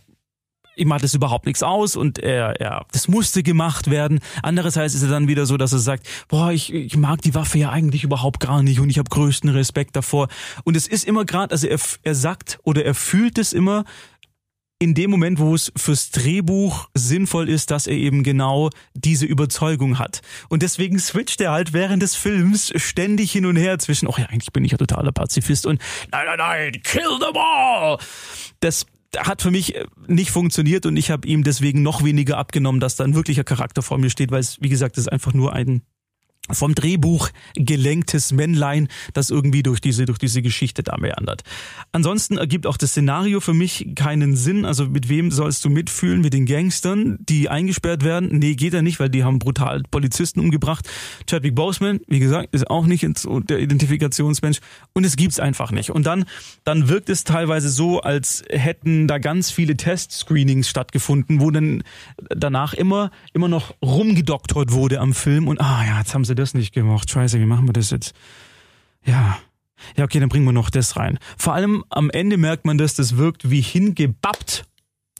ihm 0.75 0.87
macht 0.87 1.03
das 1.03 1.13
überhaupt 1.13 1.45
nichts 1.45 1.63
aus 1.63 1.95
und 1.95 2.19
er, 2.19 2.59
er, 2.59 2.85
das 2.91 3.07
musste 3.07 3.43
gemacht 3.43 3.89
werden. 3.89 4.19
Andererseits 4.41 4.93
ist 4.93 5.03
er 5.03 5.09
dann 5.09 5.27
wieder 5.27 5.45
so, 5.45 5.57
dass 5.57 5.73
er 5.73 5.79
sagt, 5.79 6.07
boah, 6.27 6.51
ich, 6.51 6.73
ich 6.73 6.97
mag 6.97 7.21
die 7.21 7.35
Waffe 7.35 7.57
ja 7.59 7.69
eigentlich 7.69 8.03
überhaupt 8.03 8.39
gar 8.39 8.63
nicht 8.63 8.79
und 8.79 8.89
ich 8.89 8.97
habe 8.97 9.09
größten 9.09 9.49
Respekt 9.49 9.95
davor. 9.95 10.27
Und 10.63 10.75
es 10.75 10.87
ist 10.87 11.05
immer 11.05 11.25
gerade, 11.25 11.51
also 11.51 11.67
er, 11.67 11.79
er 12.03 12.15
sagt 12.15 12.59
oder 12.63 12.85
er 12.85 12.95
fühlt 12.95 13.37
es 13.37 13.53
immer 13.53 13.85
in 14.83 14.93
dem 14.93 15.11
Moment, 15.11 15.39
wo 15.39 15.55
es 15.55 15.71
fürs 15.77 16.11
Drehbuch 16.11 16.89
sinnvoll 16.93 17.47
ist, 17.47 17.71
dass 17.71 17.87
er 17.87 17.95
eben 17.95 18.21
genau 18.21 18.69
diese 18.93 19.25
Überzeugung 19.25 19.97
hat. 19.97 20.21
Und 20.49 20.61
deswegen 20.61 20.99
switcht 20.99 21.39
er 21.39 21.51
halt 21.51 21.71
während 21.71 22.03
des 22.03 22.15
Films 22.15 22.73
ständig 22.75 23.31
hin 23.31 23.45
und 23.45 23.55
her 23.55 23.79
zwischen, 23.79 24.07
oh 24.07 24.15
ja, 24.17 24.25
eigentlich 24.25 24.51
bin 24.51 24.65
ich 24.65 24.73
ja 24.73 24.77
totaler 24.77 25.13
Pazifist 25.13 25.65
und 25.65 25.81
nein, 26.11 26.25
nein, 26.25 26.37
nein, 26.37 26.81
kill 26.83 27.17
them 27.19 27.37
all. 27.37 27.97
Das 28.59 28.85
hat 29.17 29.41
für 29.41 29.51
mich 29.51 29.75
nicht 30.07 30.31
funktioniert 30.31 30.85
und 30.85 30.97
ich 30.97 31.11
habe 31.11 31.27
ihm 31.27 31.43
deswegen 31.43 31.83
noch 31.83 32.03
weniger 32.03 32.37
abgenommen, 32.37 32.79
dass 32.79 32.95
da 32.95 33.03
ein 33.03 33.15
wirklicher 33.15 33.43
Charakter 33.43 33.81
vor 33.81 33.97
mir 33.97 34.09
steht, 34.09 34.31
weil 34.31 34.39
es, 34.39 34.57
wie 34.61 34.69
gesagt, 34.69 34.97
ist 34.97 35.11
einfach 35.11 35.33
nur 35.33 35.53
ein 35.53 35.81
vom 36.51 36.75
Drehbuch 36.75 37.29
gelenktes 37.55 38.33
Männlein, 38.33 38.89
das 39.13 39.29
irgendwie 39.29 39.63
durch 39.63 39.79
diese, 39.79 40.05
durch 40.05 40.17
diese 40.17 40.41
Geschichte 40.41 40.83
da 40.83 40.97
meandert. 40.97 41.43
Ansonsten 41.93 42.37
ergibt 42.37 42.67
auch 42.67 42.75
das 42.75 42.89
Szenario 42.91 43.39
für 43.39 43.53
mich 43.53 43.87
keinen 43.95 44.35
Sinn. 44.35 44.65
Also 44.65 44.87
mit 44.87 45.07
wem 45.07 45.31
sollst 45.31 45.63
du 45.63 45.69
mitfühlen? 45.69 46.19
Mit 46.19 46.33
den 46.33 46.45
Gangstern, 46.45 47.17
die 47.21 47.47
eingesperrt 47.47 48.03
werden? 48.03 48.39
Nee, 48.39 48.55
geht 48.55 48.73
ja 48.73 48.81
nicht, 48.81 48.99
weil 48.99 49.09
die 49.09 49.23
haben 49.23 49.39
brutal 49.39 49.83
Polizisten 49.89 50.41
umgebracht. 50.41 50.89
Chadwick 51.27 51.55
Boseman, 51.55 52.01
wie 52.07 52.19
gesagt, 52.19 52.53
ist 52.53 52.69
auch 52.69 52.85
nicht 52.85 53.07
der 53.25 53.59
Identifikationsmensch. 53.59 54.59
Und 54.91 55.05
es 55.05 55.15
gibt's 55.15 55.39
einfach 55.39 55.71
nicht. 55.71 55.91
Und 55.91 56.05
dann, 56.05 56.25
dann 56.65 56.89
wirkt 56.89 57.09
es 57.09 57.23
teilweise 57.23 57.69
so, 57.69 58.01
als 58.01 58.43
hätten 58.49 59.07
da 59.07 59.17
ganz 59.17 59.49
viele 59.49 59.77
Test-Screenings 59.77 60.67
stattgefunden, 60.67 61.39
wo 61.39 61.51
dann 61.51 61.83
danach 62.29 62.73
immer, 62.73 63.11
immer 63.33 63.47
noch 63.47 63.73
rumgedoktert 63.81 64.73
wurde 64.73 64.99
am 64.99 65.13
Film 65.13 65.47
und 65.47 65.61
ah 65.61 65.85
ja, 65.85 65.99
jetzt 65.99 66.13
haben 66.13 66.25
sie 66.25 66.32
sie 66.33 66.41
das 66.41 66.53
nicht 66.53 66.73
gemacht. 66.73 67.09
Scheiße, 67.09 67.39
wie 67.39 67.45
machen 67.45 67.67
wir 67.67 67.73
das 67.73 67.91
jetzt? 67.91 68.13
Ja. 69.05 69.37
Ja, 69.97 70.05
okay, 70.05 70.19
dann 70.19 70.29
bringen 70.29 70.45
wir 70.45 70.53
noch 70.53 70.69
das 70.69 70.95
rein. 70.95 71.19
Vor 71.37 71.53
allem 71.53 71.83
am 71.89 72.09
Ende 72.09 72.37
merkt 72.37 72.65
man, 72.65 72.77
dass 72.77 72.95
das 72.95 73.17
wirkt 73.17 73.49
wie 73.49 73.61
hingebappt. 73.61 74.65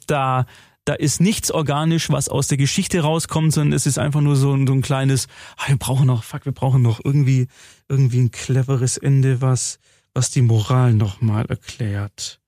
Da 0.06 0.46
Da 0.86 0.94
ist 0.94 1.20
nichts 1.20 1.50
organisch, 1.50 2.10
was 2.10 2.28
aus 2.28 2.48
der 2.48 2.58
Geschichte 2.58 3.00
rauskommt, 3.00 3.54
sondern 3.54 3.72
es 3.72 3.86
ist 3.86 3.98
einfach 3.98 4.20
nur 4.20 4.36
so, 4.36 4.52
ein, 4.52 4.66
so 4.66 4.74
ein 4.74 4.82
kleines, 4.82 5.28
ah, 5.56 5.68
wir 5.68 5.78
brauchen 5.78 6.06
noch, 6.06 6.24
fuck, 6.24 6.44
wir 6.44 6.52
brauchen 6.52 6.82
noch 6.82 7.00
irgendwie, 7.02 7.48
irgendwie 7.88 8.20
ein 8.20 8.30
cleveres 8.30 8.98
Ende, 8.98 9.40
was, 9.40 9.78
was 10.12 10.30
die 10.30 10.42
Moral 10.42 10.92
nochmal 10.92 11.46
erklärt. 11.46 12.38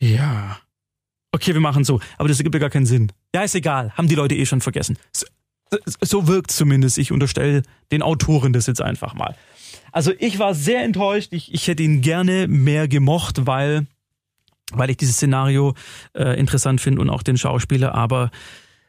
Ja. 0.00 0.58
Okay, 1.30 1.54
wir 1.54 1.60
machen 1.60 1.84
so, 1.84 2.00
aber 2.16 2.28
das 2.28 2.38
ergibt 2.38 2.54
ja 2.54 2.60
gar 2.60 2.70
keinen 2.70 2.86
Sinn. 2.86 3.12
Ja, 3.34 3.42
ist 3.42 3.54
egal, 3.54 3.92
haben 3.92 4.08
die 4.08 4.16
Leute 4.16 4.34
eh 4.34 4.46
schon 4.46 4.60
vergessen. 4.60 4.96
So, 6.00 6.26
wirkt 6.26 6.50
zumindest. 6.50 6.98
Ich 6.98 7.12
unterstelle 7.12 7.62
den 7.92 8.02
Autoren 8.02 8.52
das 8.52 8.66
jetzt 8.66 8.80
einfach 8.80 9.14
mal. 9.14 9.34
Also 9.92 10.12
ich 10.18 10.38
war 10.38 10.54
sehr 10.54 10.82
enttäuscht. 10.82 11.32
Ich, 11.32 11.52
ich 11.52 11.66
hätte 11.66 11.82
ihn 11.82 12.00
gerne 12.00 12.48
mehr 12.48 12.88
gemocht, 12.88 13.46
weil 13.46 13.86
weil 14.72 14.90
ich 14.90 14.98
dieses 14.98 15.16
Szenario 15.16 15.74
äh, 16.14 16.38
interessant 16.38 16.80
finde 16.80 17.00
und 17.00 17.08
auch 17.08 17.22
den 17.22 17.38
Schauspieler, 17.38 17.94
aber 17.94 18.30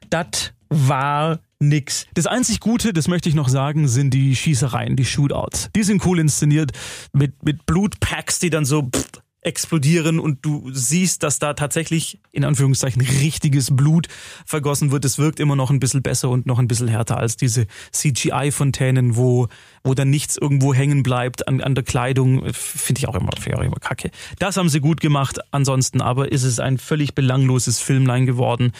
das 0.10 0.54
war 0.70 1.39
nix. 1.60 2.06
Das 2.13 2.28
einzig 2.28 2.60
Gute, 2.60 2.94
das 2.94 3.08
möchte 3.08 3.30
ich 3.30 3.36
noch 3.36 3.50
sagen, 3.50 3.88
sind 3.88 4.13
die 4.13 4.36
Schießereien, 4.36 4.96
die 4.96 5.06
Shootouts. 5.06 5.70
Die 5.76 5.84
sind 5.84 6.06
cool 6.06 6.20
inszeniert 6.20 6.72
mit, 7.13 7.44
mit 7.44 7.65
Blutpacks, 7.65 8.39
die 8.39 8.50
dann 8.50 8.65
so 8.65 8.84
pff, 8.84 9.10
explodieren 9.41 10.19
und 10.19 10.45
du 10.45 10.69
siehst, 10.71 11.23
dass 11.23 11.39
da 11.39 11.54
tatsächlich 11.54 12.19
in 12.32 12.43
Anführungszeichen 12.43 13.02
richtiges 13.02 13.73
Blut 13.73 14.08
vergossen 14.45 14.91
wird. 14.91 15.06
Es 15.06 15.17
wirkt 15.17 15.39
immer 15.39 15.56
noch 15.56 15.69
ein 15.69 15.80
bisschen 15.80 16.02
besser 16.02 16.30
und 16.30 16.45
noch 16.45 16.60
ein 16.60 16.67
bisschen 16.67 16.89
härter 16.89 17.17
als 17.17 17.38
diese 17.38 17.65
CGI-Fontänen, 17.91 19.15
wo, 19.15 19.47
wo 19.84 19.93
dann 19.93 20.10
nichts 20.10 20.38
irgendwo 20.38 20.73
hängen 20.73 21.04
bleibt 21.04 21.47
an, 21.47 21.62
an 21.62 21.73
der 21.73 21.86
Kleidung. 21.86 22.54
Finde 22.54 22.99
ich 22.99 23.08
auch 23.08 23.15
immer, 23.15 23.30
ich 23.38 23.54
auch 23.56 23.62
immer 23.62 23.80
kacke. 23.80 24.12
Das 24.39 24.58
haben 24.58 24.69
sie 24.69 24.82
gut 24.82 24.99
gemacht. 24.99 25.39
Ansonsten 25.52 26.02
aber 26.02 26.32
ist 26.32 26.43
es 26.43 26.60
ein 26.60 26.78
völlig 26.78 27.15
belangloses 27.15 27.80
Filmlein 27.80 28.25
geworden. 28.25 28.73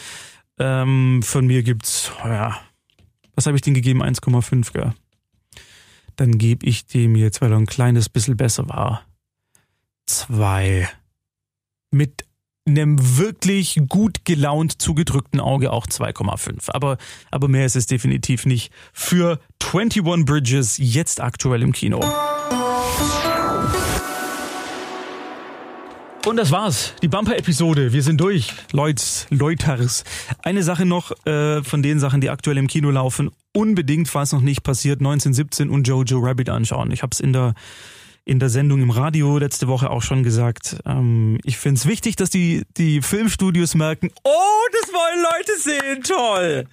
Ähm, 0.60 1.22
von 1.24 1.48
mir 1.48 1.64
gibt's, 1.64 2.12
ja, 2.24 2.60
was 3.36 3.46
habe 3.46 3.56
ich 3.56 3.62
denn 3.62 3.74
gegeben? 3.74 4.04
1,5, 4.04 4.74
gell? 4.74 4.94
Dann 6.18 6.38
gebe 6.38 6.66
ich 6.66 6.86
dem 6.86 7.16
jetzt, 7.16 7.40
weil 7.42 7.54
er 7.54 7.58
ein 7.58 7.66
kleines 7.66 8.10
bisschen 8.10 8.36
besser 8.36 8.68
war, 8.68 9.06
zwei. 10.10 10.90
Mit 11.92 12.26
einem 12.68 13.18
wirklich 13.18 13.80
gut 13.88 14.26
gelaunt 14.26 14.82
zugedrückten 14.82 15.40
Auge 15.40 15.72
auch 15.72 15.88
2,5. 15.88 16.70
Aber, 16.72 16.98
aber 17.32 17.48
mehr 17.48 17.66
ist 17.66 17.76
es 17.76 17.88
definitiv 17.88 18.46
nicht. 18.46 18.72
Für 18.94 19.40
21 19.64 20.26
Bridges 20.26 20.78
jetzt 20.78 21.22
aktuell 21.22 21.64
im 21.64 21.72
Kino. 21.72 22.00
Und 26.26 26.36
das 26.36 26.52
war's. 26.52 26.94
Die 27.02 27.08
Bumper-Episode. 27.08 27.94
Wir 27.94 28.04
sind 28.04 28.20
durch. 28.20 28.54
Leuts, 28.72 29.26
Leuters. 29.30 30.04
Eine 30.44 30.64
Sache 30.64 30.86
noch 30.86 31.12
äh, 31.26 31.64
von 31.64 31.82
den 31.82 32.00
Sachen, 32.00 32.22
die 32.22 32.30
aktuell 32.30 32.58
im 32.58 32.68
Kino 32.68 32.92
laufen. 32.92 33.32
Unbedingt, 33.54 34.10
falls 34.10 34.34
noch 34.34 34.42
nicht 34.42 34.64
passiert, 34.64 35.00
1917 35.00 35.70
und 35.70 35.88
Jojo 35.88 36.20
Rabbit 36.20 36.50
anschauen. 36.50 36.92
Ich 36.92 37.02
habe 37.02 37.12
es 37.14 37.20
in 37.20 37.34
der 37.34 37.56
in 38.30 38.38
der 38.38 38.50
Sendung 38.50 38.84
im 38.84 38.92
Radio 38.92 39.40
letzte 39.40 39.68
Woche 39.68 39.90
auch 39.90 40.04
schon 40.04 40.22
gesagt. 40.22 40.78
Ähm, 40.86 41.40
ich 41.44 41.58
finde 41.58 41.80
es 41.80 41.88
wichtig, 41.88 42.16
dass 42.16 42.30
die, 42.30 42.64
die 42.78 43.02
Filmstudios 43.02 43.74
merken, 43.74 44.12
oh, 44.24 44.68
das 44.72 44.94
wollen 44.94 45.24
Leute 45.24 45.60
sehen, 45.60 46.04
toll. 46.04 46.66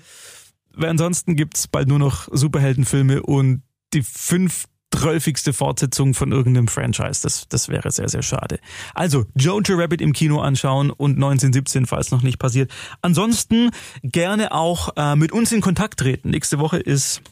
Weil 0.75 0.91
ansonsten 0.91 1.35
gibt's 1.35 1.67
bald 1.67 1.89
nur 1.89 1.99
noch 1.99 2.29
Superheldenfilme 2.31 3.23
und 3.23 3.63
die 3.95 4.03
fünf 4.03 4.67
drölfigste 4.91 5.55
Fortsetzung 5.55 6.13
von 6.13 6.31
irgendeinem 6.31 6.69
Franchise. 6.69 7.23
Das, 7.23 7.49
das 7.49 7.71
wäre 7.71 7.91
sehr, 7.91 8.11
sehr 8.11 8.23
schade. 8.23 8.59
Also, 8.95 9.25
Jojo 9.35 9.77
Rabbit 9.77 10.03
im 10.03 10.13
Kino 10.13 10.41
anschauen 10.41 10.91
und 10.91 11.15
1917, 11.15 11.87
falls 11.87 12.11
noch 12.11 12.23
nicht 12.23 12.39
passiert. 12.39 12.71
Ansonsten 13.01 13.71
gerne 14.03 14.53
auch 14.53 14.91
äh, 14.97 15.17
mit 15.17 15.33
uns 15.33 15.53
in 15.53 15.63
Kontakt 15.63 16.01
treten. 16.01 16.31
Nächste 16.31 16.59
Woche 16.59 16.77
ist 16.77 17.23